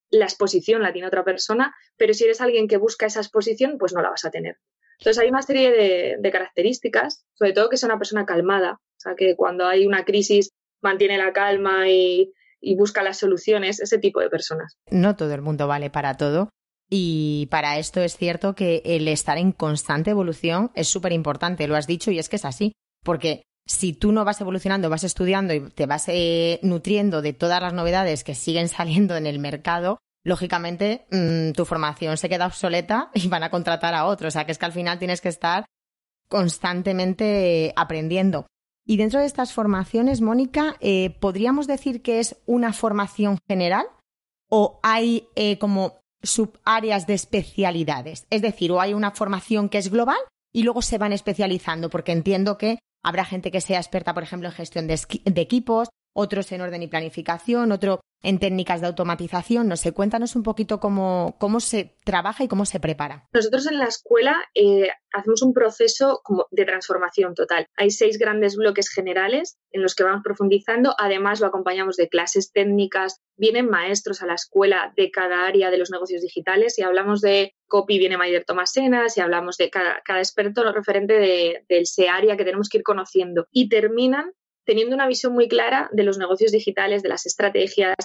[0.10, 3.94] la exposición la tiene otra persona, pero si eres alguien que busca esa exposición, pues
[3.94, 4.58] no la vas a tener.
[5.00, 9.16] Entonces hay una serie de, características, sobre todo que sea una persona calmada, o sea,
[9.16, 10.50] que cuando hay una crisis
[10.82, 14.78] mantiene la calma y, y busca las soluciones, ese tipo de personas.
[14.90, 16.50] No todo el mundo vale para todo.
[16.90, 21.76] Y para esto es cierto que el estar en constante evolución es súper importante, lo
[21.76, 25.54] has dicho y es que es así, porque si tú no vas evolucionando, vas estudiando
[25.54, 30.00] y te vas eh, nutriendo de todas las novedades que siguen saliendo en el mercado,
[30.24, 34.30] lógicamente mm, tu formación se queda obsoleta y van a contratar a otros.
[34.30, 35.66] O sea, que es que al final tienes que estar
[36.28, 38.48] constantemente aprendiendo.
[38.88, 43.88] Y dentro de estas formaciones, Mónica, eh, ¿podríamos decir que es una formación general
[44.48, 48.28] o hay eh, como subáreas de especialidades?
[48.30, 50.18] Es decir, o hay una formación que es global
[50.54, 54.50] y luego se van especializando, porque entiendo que Habrá gente que sea experta, por ejemplo,
[54.50, 55.00] en gestión de,
[55.36, 59.68] equipos, otros en orden y planificación, otro en técnicas de automatización.
[59.68, 63.28] No sé, cuéntanos un poquito cómo, cómo se trabaja y cómo se prepara.
[63.34, 67.68] Nosotros en la escuela eh, hacemos un proceso de transformación total.
[67.78, 70.96] Hay seis grandes bloques generales en los que vamos profundizando.
[70.98, 73.22] Además, lo acompañamos de clases técnicas.
[73.38, 76.76] Vienen maestros a la escuela de cada área de los negocios digitales.
[76.76, 79.10] Si hablamos de copy, viene Maider Tomasena.
[79.10, 83.48] Si hablamos de cada, experto lo referente de, del área que tenemos que ir conociendo.
[83.52, 84.32] Y terminan
[84.66, 87.96] teniendo una visión muy clara de los negocios digitales, de las estrategias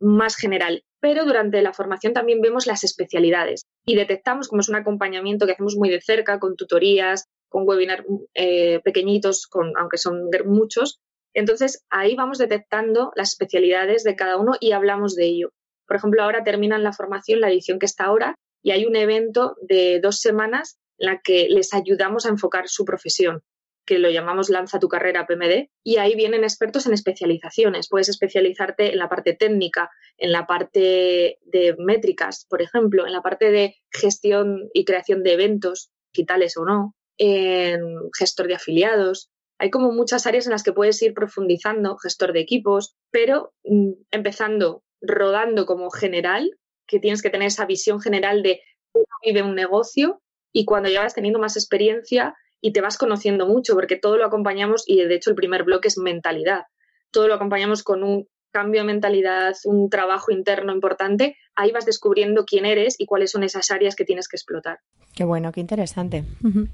[0.00, 0.84] más general.
[1.00, 5.52] Pero durante la formación también vemos las especialidades y detectamos, como es un acompañamiento que
[5.52, 10.98] hacemos muy de cerca, con tutorías, con webinars eh, pequeñitos, con, aunque son muchos.
[11.34, 15.50] Entonces ahí vamos detectando las especialidades de cada uno y hablamos de ello.
[15.86, 19.54] Por ejemplo, ahora terminan la formación, la edición que está ahora, y hay un evento
[19.62, 23.42] de dos semanas en la que les ayudamos a enfocar su profesión
[23.86, 27.88] que lo llamamos Lanza tu carrera PMD, y ahí vienen expertos en especializaciones.
[27.88, 33.22] Puedes especializarte en la parte técnica, en la parte de métricas, por ejemplo, en la
[33.22, 37.80] parte de gestión y creación de eventos, digitales o no, en
[38.18, 39.30] gestor de afiliados.
[39.58, 43.92] Hay como muchas áreas en las que puedes ir profundizando, gestor de equipos, pero mm,
[44.10, 46.50] empezando rodando como general
[46.86, 48.60] que tienes que tener esa visión general de
[48.92, 50.20] cómo vive un negocio
[50.52, 54.26] y cuando ya vas teniendo más experiencia y te vas conociendo mucho, porque todo lo
[54.26, 56.64] acompañamos, y de hecho el primer bloque es mentalidad,
[57.10, 62.46] todo lo acompañamos con un cambio de mentalidad, un trabajo interno importante, ahí vas descubriendo
[62.46, 64.78] quién eres y cuáles son esas áreas que tienes que explotar.
[65.14, 66.24] Qué bueno, qué interesante.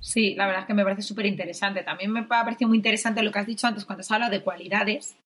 [0.00, 1.82] Sí, la verdad es que me parece súper interesante.
[1.82, 4.42] También me ha parecido muy interesante lo que has dicho antes cuando has hablado de
[4.42, 5.16] cualidades.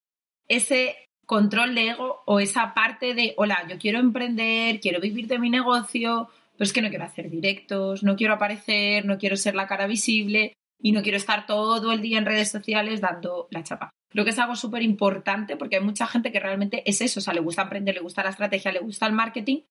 [0.48, 5.38] Ese control de ego o esa parte de, hola, yo quiero emprender, quiero vivir de
[5.38, 9.54] mi negocio, pero es que no quiero hacer directos, no quiero aparecer, no quiero ser
[9.54, 13.62] la cara visible y no quiero estar todo el día en redes sociales dando la
[13.62, 13.90] chapa.
[14.10, 17.22] Creo que es algo súper importante porque hay mucha gente que realmente es eso, o
[17.22, 19.62] sea, le gusta emprender, le gusta la estrategia, le gusta el marketing,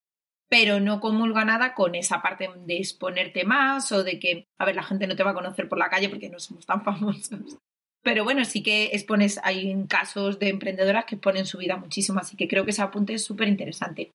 [0.50, 4.76] pero no comulga nada con esa parte de exponerte más o de que, a ver,
[4.76, 7.58] la gente no te va a conocer por la calle porque no somos tan famosos.
[8.04, 12.38] Pero bueno, sí que expones, hay casos de emprendedoras que exponen su vida muchísimo, así
[12.38, 14.12] que creo que ese apunte es súper interesante.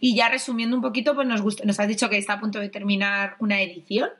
[0.00, 2.60] Y ya resumiendo un poquito, pues nos, gusta, nos has dicho que está a punto
[2.60, 4.10] de terminar una edición,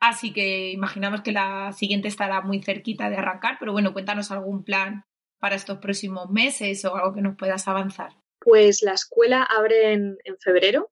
[0.00, 4.64] así que imaginamos que la siguiente estará muy cerquita de arrancar, pero bueno, cuéntanos algún
[4.64, 5.04] plan
[5.38, 8.12] para estos próximos meses o algo que nos puedas avanzar.
[8.40, 10.90] Pues la escuela abre en febrero,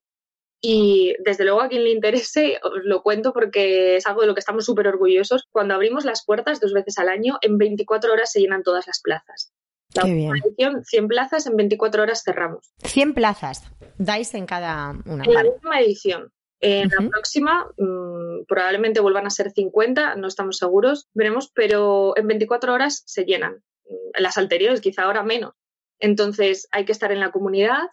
[0.60, 4.34] y desde luego a quien le interese, os lo cuento porque es algo de lo
[4.34, 5.46] que estamos súper orgullosos.
[5.50, 9.00] Cuando abrimos las puertas dos veces al año, en 24 horas se llenan todas las
[9.00, 9.52] plazas.
[9.94, 10.32] La Qué bien.
[10.44, 12.72] edición, 100 plazas, en 24 horas cerramos.
[12.84, 15.24] 100 plazas dais en cada una.
[15.24, 16.32] En la última edición.
[16.60, 22.26] En la próxima mm, probablemente vuelvan a ser 50, no estamos seguros, veremos, pero en
[22.26, 23.62] 24 horas se llenan.
[23.88, 25.54] Mm, las anteriores quizá ahora menos.
[26.00, 27.88] Entonces hay que estar en la comunidad,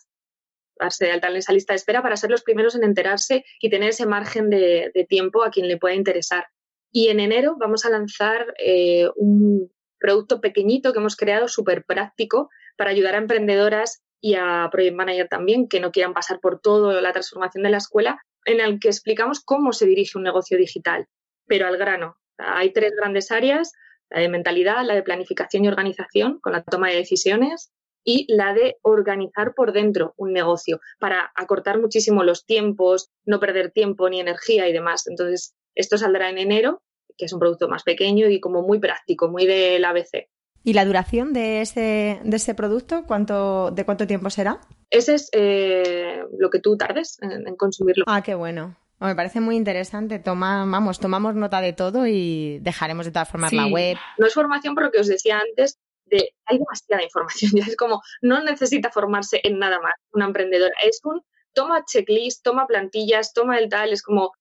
[0.79, 3.69] darse de alta en esa lista de espera para ser los primeros en enterarse y
[3.69, 6.47] tener ese margen de, de tiempo a quien le pueda interesar.
[6.91, 9.71] Y en enero vamos a lanzar eh, un
[10.05, 15.27] producto pequeñito que hemos creado súper práctico para ayudar a emprendedoras y a project manager
[15.27, 18.89] también que no quieran pasar por toda la transformación de la escuela, en el que
[18.89, 21.07] explicamos cómo se dirige un negocio digital,
[21.47, 22.17] pero al grano.
[22.37, 23.73] Hay tres grandes áreas,
[24.11, 27.71] la de mentalidad, la de planificación y organización, con la toma de decisiones,
[28.03, 33.71] y la de organizar por dentro un negocio para acortar muchísimo los tiempos, no perder
[33.71, 35.07] tiempo ni energía y demás.
[35.07, 36.83] Entonces, esto saldrá en enero,
[37.17, 40.29] que es un producto más pequeño y como muy práctico, muy del ABC.
[40.63, 43.03] ¿Y la duración de ese, de ese producto?
[43.05, 44.61] ¿Cuánto, ¿De cuánto tiempo será?
[44.89, 48.05] Ese es eh, lo que tú tardes en, en consumirlo.
[48.07, 48.75] Ah, qué bueno.
[48.99, 50.19] Me parece muy interesante.
[50.19, 53.97] Toma, vamos, tomamos nota de todo y dejaremos de todas formas la web.
[54.17, 57.51] No es formación porque os decía antes de hay demasiada información.
[57.55, 60.73] Ya es como no necesita formarse en nada más una emprendedora.
[60.83, 61.21] Es un
[61.53, 63.91] toma checklist, toma plantillas, toma el tal.
[63.91, 64.31] Es como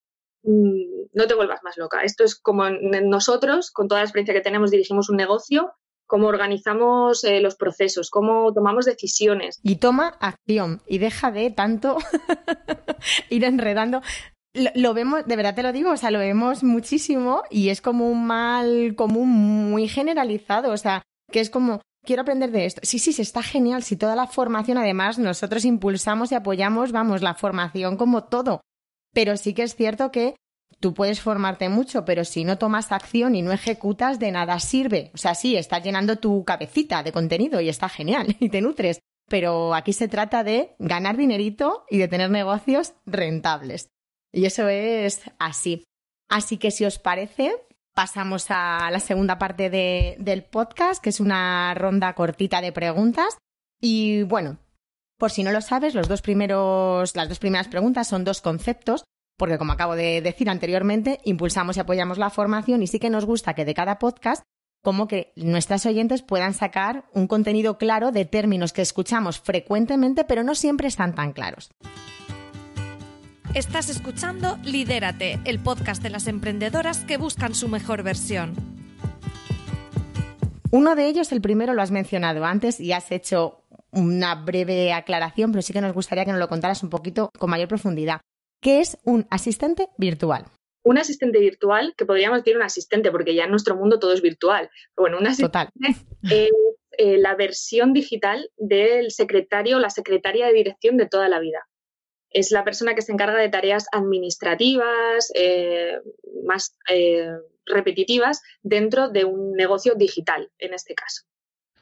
[0.45, 2.01] no te vuelvas más loca.
[2.03, 5.73] Esto es como nosotros, con toda la experiencia que tenemos, dirigimos un negocio,
[6.07, 9.59] cómo organizamos eh, los procesos, cómo tomamos decisiones.
[9.63, 11.97] Y toma acción y deja de tanto
[13.29, 14.01] ir enredando.
[14.53, 17.81] Lo, lo vemos, de verdad te lo digo, o sea, lo vemos muchísimo y es
[17.81, 22.81] como un mal común muy generalizado, o sea, que es como, quiero aprender de esto.
[22.83, 27.21] Sí, sí, sí, está genial, si toda la formación, además, nosotros impulsamos y apoyamos, vamos,
[27.21, 28.61] la formación como todo.
[29.15, 30.35] Pero sí que es cierto que
[30.79, 35.09] tú puedes formarte mucho, pero si no tomas acción y no ejecutas, de nada sirve.
[35.15, 38.99] O sea, sí, estás llenando tu cabecita de contenido y está genial y te nutres.
[39.27, 43.87] Pero aquí se trata de ganar dinerito y de tener negocios rentables.
[44.31, 45.83] Y eso es así.
[46.29, 47.55] Así que si os parece,
[47.95, 53.37] pasamos a la segunda parte de- del podcast, que es una ronda cortita de preguntas.
[53.81, 54.57] Y bueno,
[55.17, 59.03] por si no lo sabes, los dos primeros, las dos primeras preguntas son dos conceptos,
[59.37, 63.25] porque como acabo de decir anteriormente, impulsamos y apoyamos la formación y sí que nos
[63.25, 64.43] gusta que de cada podcast,
[64.83, 70.43] como que nuestras oyentes puedan sacar un contenido claro de términos que escuchamos frecuentemente, pero
[70.43, 71.71] no siempre están tan claros.
[73.53, 78.53] Estás escuchando Lidérate, el podcast de las emprendedoras que buscan su mejor versión.
[80.71, 83.64] Uno de ellos, el primero, lo has mencionado antes y has hecho
[83.95, 87.49] una breve aclaración, pero sí que nos gustaría que nos lo contaras un poquito con
[87.49, 88.21] mayor profundidad.
[88.61, 90.45] ¿Qué es un asistente virtual?
[90.83, 94.21] Un asistente virtual, que podríamos decir un asistente, porque ya en nuestro mundo todo es
[94.21, 94.69] virtual.
[94.95, 96.05] Pero bueno, un asistente es
[96.97, 101.67] eh, la versión digital del secretario o la secretaria de dirección de toda la vida.
[102.29, 105.99] Es la persona que se encarga de tareas administrativas, eh,
[106.43, 107.31] más eh,
[107.65, 111.23] repetitivas, dentro de un negocio digital, en este caso.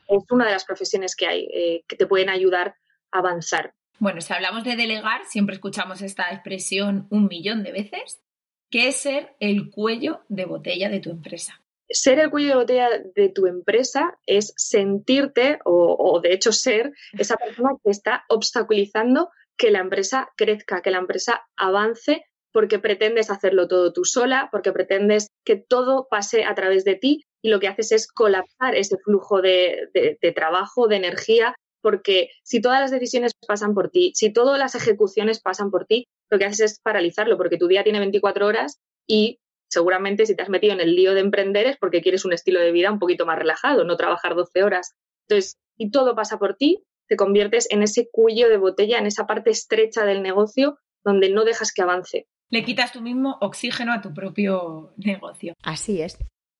[0.08, 2.76] Es una de las profesiones que hay eh, que te pueden ayudar
[3.12, 3.74] a avanzar.
[4.00, 8.22] Bueno, si hablamos de delegar, siempre escuchamos esta expresión un millón de veces,
[8.70, 11.62] que es ser el cuello de botella de tu empresa.
[11.90, 16.92] ser el cuello de botella de tu empresa es sentirte o, o, de hecho ser
[17.12, 23.30] esa persona que está obstaculizando que la empresa crezca, que la empresa avance porque pretendes
[23.30, 27.60] hacerlo todo tú sola, porque pretendes que todo pase a través de ti y lo
[27.60, 29.90] que haces es colapsar ese flujo de,
[30.34, 35.42] trabajo, de energía, porque si todas las decisiones pasan por ti, si todas las ejecuciones
[35.42, 39.40] pasan por ti, lo que haces es paralizarlo, porque tu día tiene 24 horas y
[39.70, 42.62] seguramente si te has metido en el lío de emprender es porque quieres un estilo
[42.62, 44.94] de vida un poquito más relajado, no trabajar 12 horas.
[45.28, 49.28] Entonces, si todo pasa por ti, te conviertes en ese cuello de botella, en esa
[49.28, 52.28] parte estrecha del negocio donde no dejas que avance.
[52.50, 55.56] Le quitas tú mismo oxígeno a tu propio negocio.
[55.62, 56.18] Así es.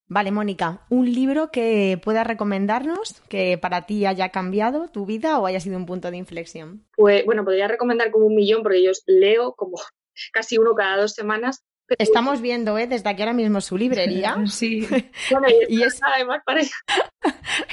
[0.08, 5.46] Vale, Mónica, un libro que puedas recomendarnos que para ti haya cambiado tu vida o
[5.46, 6.86] haya sido un punto de inflexión.
[6.96, 9.78] Pues bueno, podría recomendar como un millón porque yo leo como
[10.34, 11.64] casi uno cada dos semanas,
[12.00, 12.88] Estamos viendo, ¿eh?
[12.88, 14.36] Desde aquí ahora mismo su librería.
[14.48, 14.88] Sí.
[15.32, 16.62] Bueno, y, es además para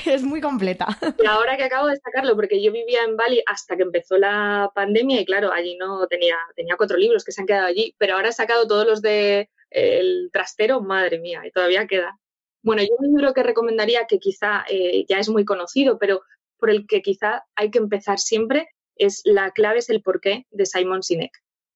[0.04, 0.86] Es muy completa.
[1.22, 4.70] Y ahora que acabo de sacarlo, porque yo vivía en Bali hasta que empezó la
[4.74, 8.14] pandemia y claro, allí no tenía, tenía cuatro libros que se han quedado allí, pero
[8.14, 12.18] ahora he sacado todos los de el trastero, madre mía, y todavía queda.
[12.62, 16.22] Bueno, yo un libro que recomendaría que quizá eh, ya es muy conocido, pero
[16.58, 20.66] por el que quizá hay que empezar siempre es La clave es el porqué de
[20.66, 21.32] Simon Sinek.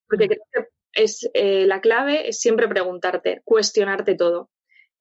[0.07, 4.51] Porque creo que es eh, la clave es siempre preguntarte, cuestionarte todo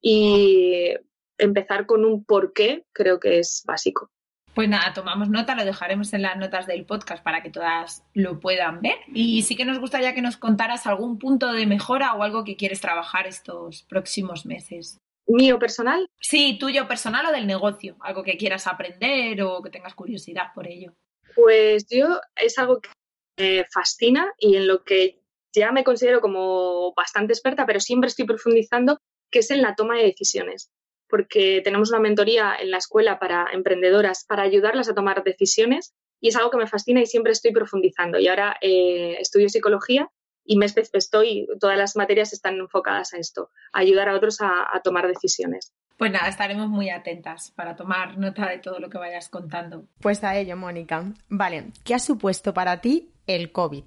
[0.00, 0.94] y
[1.38, 4.10] empezar con un por qué creo que es básico.
[4.54, 8.38] Pues nada, tomamos nota, lo dejaremos en las notas del podcast para que todas lo
[8.38, 8.98] puedan ver.
[9.12, 12.56] Y sí que nos gustaría que nos contaras algún punto de mejora o algo que
[12.56, 15.00] quieres trabajar estos próximos meses.
[15.26, 16.08] ¿Mío personal?
[16.20, 20.68] Sí, tuyo personal o del negocio, algo que quieras aprender o que tengas curiosidad por
[20.68, 20.94] ello.
[21.34, 22.90] Pues yo es algo que
[23.38, 25.20] me fascina y en lo que
[25.52, 28.98] ya me considero como bastante experta, pero siempre estoy profundizando,
[29.32, 30.70] que es en la toma de decisiones.
[31.14, 36.26] Porque tenemos una mentoría en la escuela para emprendedoras para ayudarlas a tomar decisiones y
[36.26, 38.18] es algo que me fascina y siempre estoy profundizando.
[38.18, 40.10] Y ahora eh, estudio psicología
[40.44, 44.66] y me estoy, todas las materias están enfocadas a esto, a ayudar a otros a,
[44.72, 45.72] a tomar decisiones.
[45.96, 49.86] Pues nada, estaremos muy atentas para tomar nota de todo lo que vayas contando.
[50.00, 51.04] Pues a ello, Mónica.
[51.28, 53.84] Vale, ¿qué ha supuesto para ti el COVID?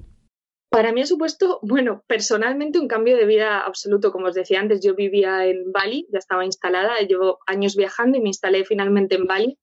[0.70, 4.12] Para mí ha supuesto, bueno, personalmente un cambio de vida absoluto.
[4.12, 8.22] Como os decía antes, yo vivía en Bali, ya estaba instalada, llevo años viajando y
[8.22, 9.58] me instalé finalmente en Bali.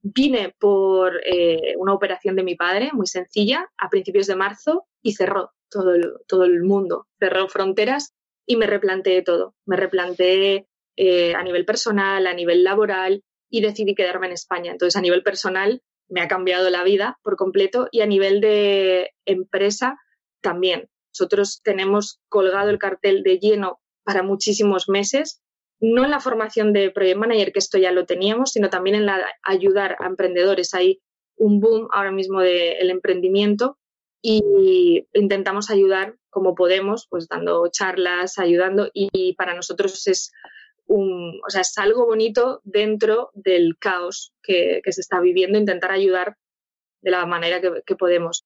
[0.00, 5.12] Vine por eh, una operación de mi padre, muy sencilla, a principios de marzo y
[5.12, 8.14] cerró todo el, todo el mundo, cerró fronteras
[8.46, 9.54] y me replanteé todo.
[9.66, 14.72] Me replanteé eh, a nivel personal, a nivel laboral y decidí quedarme en España.
[14.72, 19.12] Entonces, a nivel personal, me ha cambiado la vida por completo y a nivel de
[19.26, 19.98] empresa,
[20.40, 20.88] también.
[21.12, 25.42] Nosotros tenemos colgado el cartel de lleno para muchísimos meses,
[25.80, 29.06] no en la formación de Project Manager, que esto ya lo teníamos, sino también en
[29.06, 30.74] la ayudar a emprendedores.
[30.74, 31.00] Hay
[31.36, 33.78] un boom ahora mismo del emprendimiento
[34.20, 40.32] y intentamos ayudar como podemos, pues dando charlas, ayudando y para nosotros es
[40.86, 46.36] un, o sea, es algo bonito dentro del caos que, se está viviendo, intentar ayudar
[47.02, 48.44] de la manera que podemos.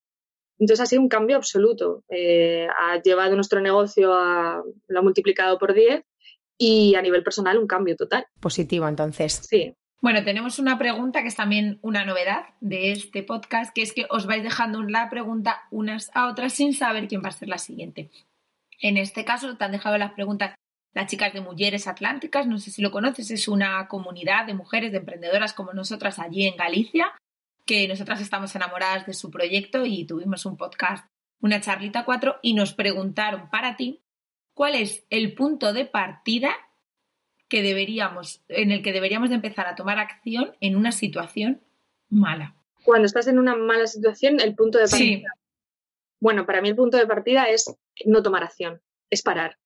[0.59, 2.05] Entonces ha sido un cambio absoluto.
[2.09, 6.05] Eh, ha llevado nuestro negocio a, lo ha multiplicado por 10
[6.59, 8.27] y a nivel personal un cambio total.
[8.41, 9.41] Positivo, entonces.
[9.49, 9.75] Sí.
[10.01, 14.07] Bueno, tenemos una pregunta que es también una novedad de este podcast, que es que
[14.11, 17.59] os vais dejando la pregunta unas a otras sin saber quién va a ser la
[17.59, 18.11] siguiente.
[18.81, 20.55] En este caso te han dejado las preguntas
[20.95, 24.93] las chicas de Mujeres Atlánticas, no sé si lo conoces, es una comunidad de mujeres,
[24.93, 27.13] de emprendedoras como nosotras allí en Galicia,
[27.65, 31.07] que nosotras estamos enamoradas de su proyecto y tuvimos un podcast,
[31.41, 34.03] una charlita cuatro, y nos preguntaron para ti
[34.55, 36.55] cuál es el punto de partida
[37.49, 41.63] que deberíamos, en el que deberíamos de empezar a tomar acción en una situación
[42.09, 42.57] mala.
[42.85, 45.35] Cuando estás en una mala situación, el punto de partida.
[46.21, 49.59] Bueno, para mí el punto de partida es no tomar acción, es parar.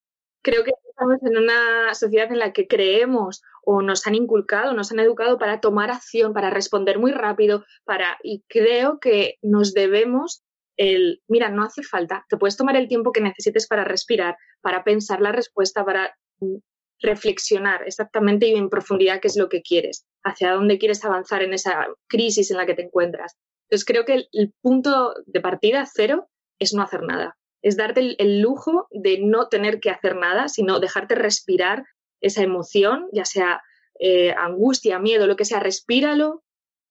[0.43, 4.93] Creo que estamos en una sociedad en la que creemos o nos han inculcado, nos
[4.93, 10.43] han educado para tomar acción, para responder muy rápido, para y creo que nos debemos
[10.79, 14.85] el, mira, no hace falta, te puedes tomar el tiempo que necesites para respirar, para
[14.85, 16.57] pensar la respuesta, para mm,
[17.01, 21.55] reflexionar exactamente y en profundidad qué es lo que quieres, hacia dónde quieres avanzar en
[21.55, 23.37] esa crisis en la que te encuentras.
[23.65, 26.29] Entonces creo que el punto de partida cero
[26.59, 30.81] es no hacer nada es darte el, lujo de no tener que hacer nada, sino
[30.81, 31.85] dejarte respirar
[32.21, 33.63] esa emoción, ya sea
[33.99, 36.43] eh, angustia, miedo, lo que sea, respíralo,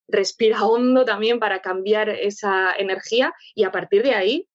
[0.07, 4.47] respira hondo también para cambiar esa energía y a partir de ahí,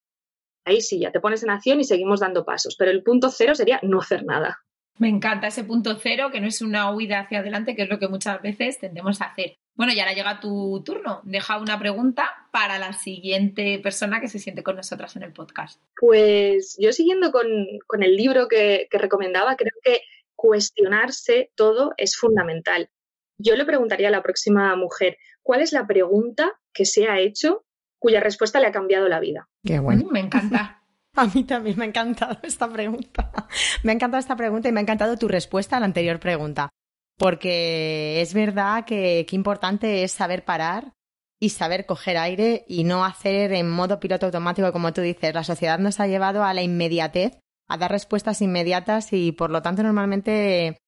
[0.64, 2.76] ahí sí, ya te pones en acción y seguimos dando pasos.
[2.76, 4.58] Pero el punto cero sería no hacer nada.
[4.98, 7.98] Me encanta ese punto cero, que no es una huida hacia adelante, que es lo
[7.98, 9.56] que muchas veces tendemos a hacer.
[9.80, 11.22] Bueno, y ahora llega tu turno.
[11.24, 15.80] Deja una pregunta para la siguiente persona que se siente con nosotras en el podcast.
[15.98, 20.02] Pues yo siguiendo con, el libro que, que recomendaba, creo que
[20.36, 22.90] cuestionarse todo es fundamental.
[23.38, 27.64] Yo le preguntaría a la próxima mujer, ¿cuál es la pregunta que se ha hecho
[27.98, 29.48] cuya respuesta le ha cambiado la vida?
[29.64, 30.04] Qué bueno.
[30.04, 30.82] Mm, me encanta.
[31.16, 33.32] A mí también me ha encantado esta pregunta.
[33.82, 36.68] Me ha encantado esta pregunta y me ha encantado tu respuesta a la anterior pregunta
[37.20, 40.94] porque es verdad que qué importante es saber parar
[41.38, 45.34] y saber coger aire y no hacer en modo piloto automático, como tú dices.
[45.34, 49.60] La sociedad nos ha llevado a la inmediatez, a dar respuestas inmediatas y por lo
[49.60, 50.78] tanto normalmente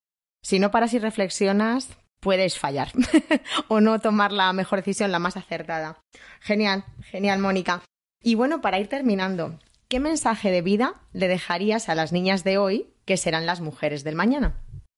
[0.41, 2.91] si no paras y reflexionas puedes fallar
[3.67, 5.99] o no tomar la mejor decisión, la más acertada.
[6.41, 7.83] Genial, genial, Mónica.
[8.23, 12.57] Y bueno, para ir terminando, ¿qué mensaje de vida le dejarías a las niñas de
[12.57, 14.55] hoy que serán las mujeres del mañana?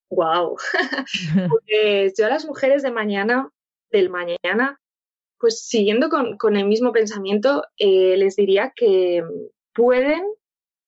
[0.10, 0.58] Wow.
[1.50, 3.50] pues yo a las mujeres de mañana,
[3.92, 4.80] del mañana,
[5.40, 9.24] pues siguiendo con, el mismo pensamiento, eh, les diría que
[9.74, 10.24] pueden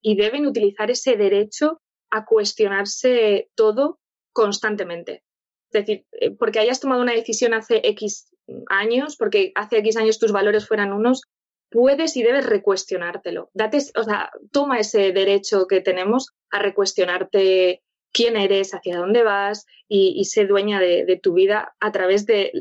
[0.02, 4.00] y deben utilizar ese derecho a cuestionarse todo
[4.32, 5.24] constantemente.
[5.72, 8.30] Es decir, eh, porque hayas tomado una decisión hace X
[8.70, 11.24] años, porque hace X años tus valores fueran unos,
[11.70, 13.50] puedes y debes recuestionártelo.
[13.54, 17.82] Date, o sea, toma ese derecho que tenemos a recuestionarte
[18.18, 22.52] quién eres, hacia dónde vas y, sé dueña de, tu vida a través de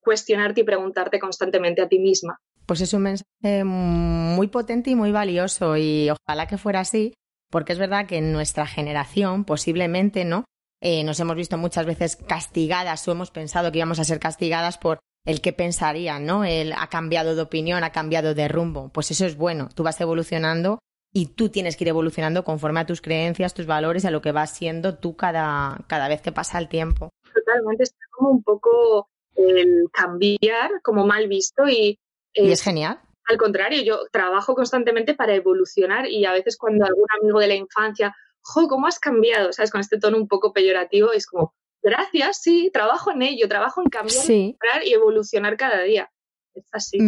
[0.00, 2.38] cuestionarte y preguntarte constantemente a ti misma.
[2.66, 7.14] Pues es un mensaje muy potente y muy valioso y ojalá que fuera así,
[7.50, 10.44] porque es verdad que en nuestra generación posiblemente, ¿no?
[10.82, 14.76] Eh, nos hemos visto muchas veces castigadas o hemos pensado que íbamos a ser castigadas
[14.76, 16.44] por el que pensarían, ¿no?
[16.44, 18.90] Él ha cambiado de opinión, ha cambiado de rumbo.
[18.90, 19.70] Pues eso es bueno.
[19.74, 20.78] Tú vas evolucionando
[21.12, 24.32] y tú tienes que ir evolucionando conforme a tus creencias, tus valores, a lo que
[24.32, 27.10] vas siendo tú cada, cada vez que pasa el tiempo.
[27.34, 31.98] Totalmente, está como un poco el cambiar, como mal visto y...
[32.34, 33.00] y es genial.
[33.26, 37.54] Al contrario, yo trabajo constantemente para evolucionar y a veces cuando algún amigo de la
[37.54, 39.52] infancia, jo, ¿cómo has cambiado?
[39.52, 39.70] ¿Sabes?
[39.70, 43.90] Con este tono un poco peyorativo, es como, gracias, sí, trabajo en ello, trabajo en
[43.90, 46.10] cambiar y evolucionar cada día.
[46.54, 46.98] Es así.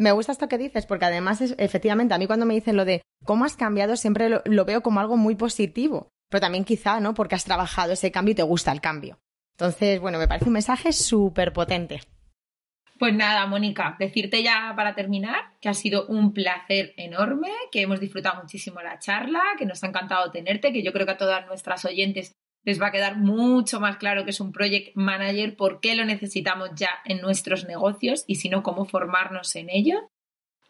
[0.00, 2.86] Me gusta esto que dices, porque además, es, efectivamente, a mí cuando me dicen lo
[2.86, 6.08] de cómo has cambiado, siempre lo, veo como algo muy positivo.
[6.30, 7.12] Pero también quizá, ¿no?
[7.12, 9.18] Porque has trabajado ese cambio y te gusta el cambio.
[9.52, 12.00] Entonces, bueno, me parece un mensaje súper potente.
[12.98, 18.00] Pues nada, Mónica, decirte ya para terminar que ha sido un placer enorme, que hemos
[18.00, 21.46] disfrutado muchísimo la charla, que nos ha encantado tenerte, que yo creo que a todas
[21.46, 22.32] nuestras oyentes
[22.62, 26.04] les va a quedar mucho más claro que es un project manager, por qué lo
[26.04, 30.10] necesitamos ya en nuestros negocios y si no, cómo formarnos en ello.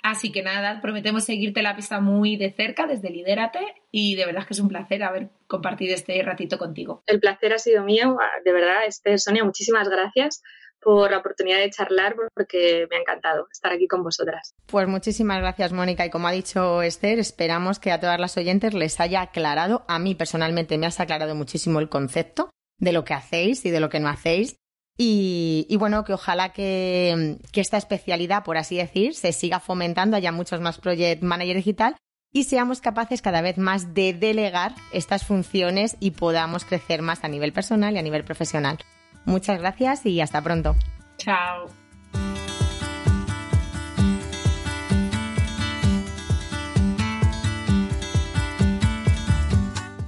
[0.03, 3.61] Así que nada, prometemos seguirte la pista muy de cerca desde Lidérate
[3.91, 7.03] y de verdad que es un placer haber compartido este ratito contigo.
[7.07, 10.43] El placer ha sido mío, de verdad, este, Sonia, muchísimas gracias
[10.81, 14.55] por la oportunidad de charlar porque me ha encantado estar aquí con vosotras.
[14.67, 16.07] Pues muchísimas gracias, Mónica.
[16.07, 19.99] Y como ha dicho Esther, esperamos que a todas las oyentes les haya aclarado, a
[19.99, 23.89] mí personalmente me has aclarado muchísimo el concepto de lo que hacéis y de lo
[23.89, 24.57] que no hacéis.
[25.03, 30.31] Y, bueno, que ojalá que, que, esta especialidad, por así decir, se siga fomentando, haya
[30.31, 31.97] muchos más project manager digital
[32.33, 37.29] y seamos capaces cada vez más de delegar estas funciones y podamos crecer más a
[37.29, 38.79] nivel personal y a nivel profesional.
[39.31, 40.75] Muchas gracias y hasta pronto.
[41.17, 41.69] Chao.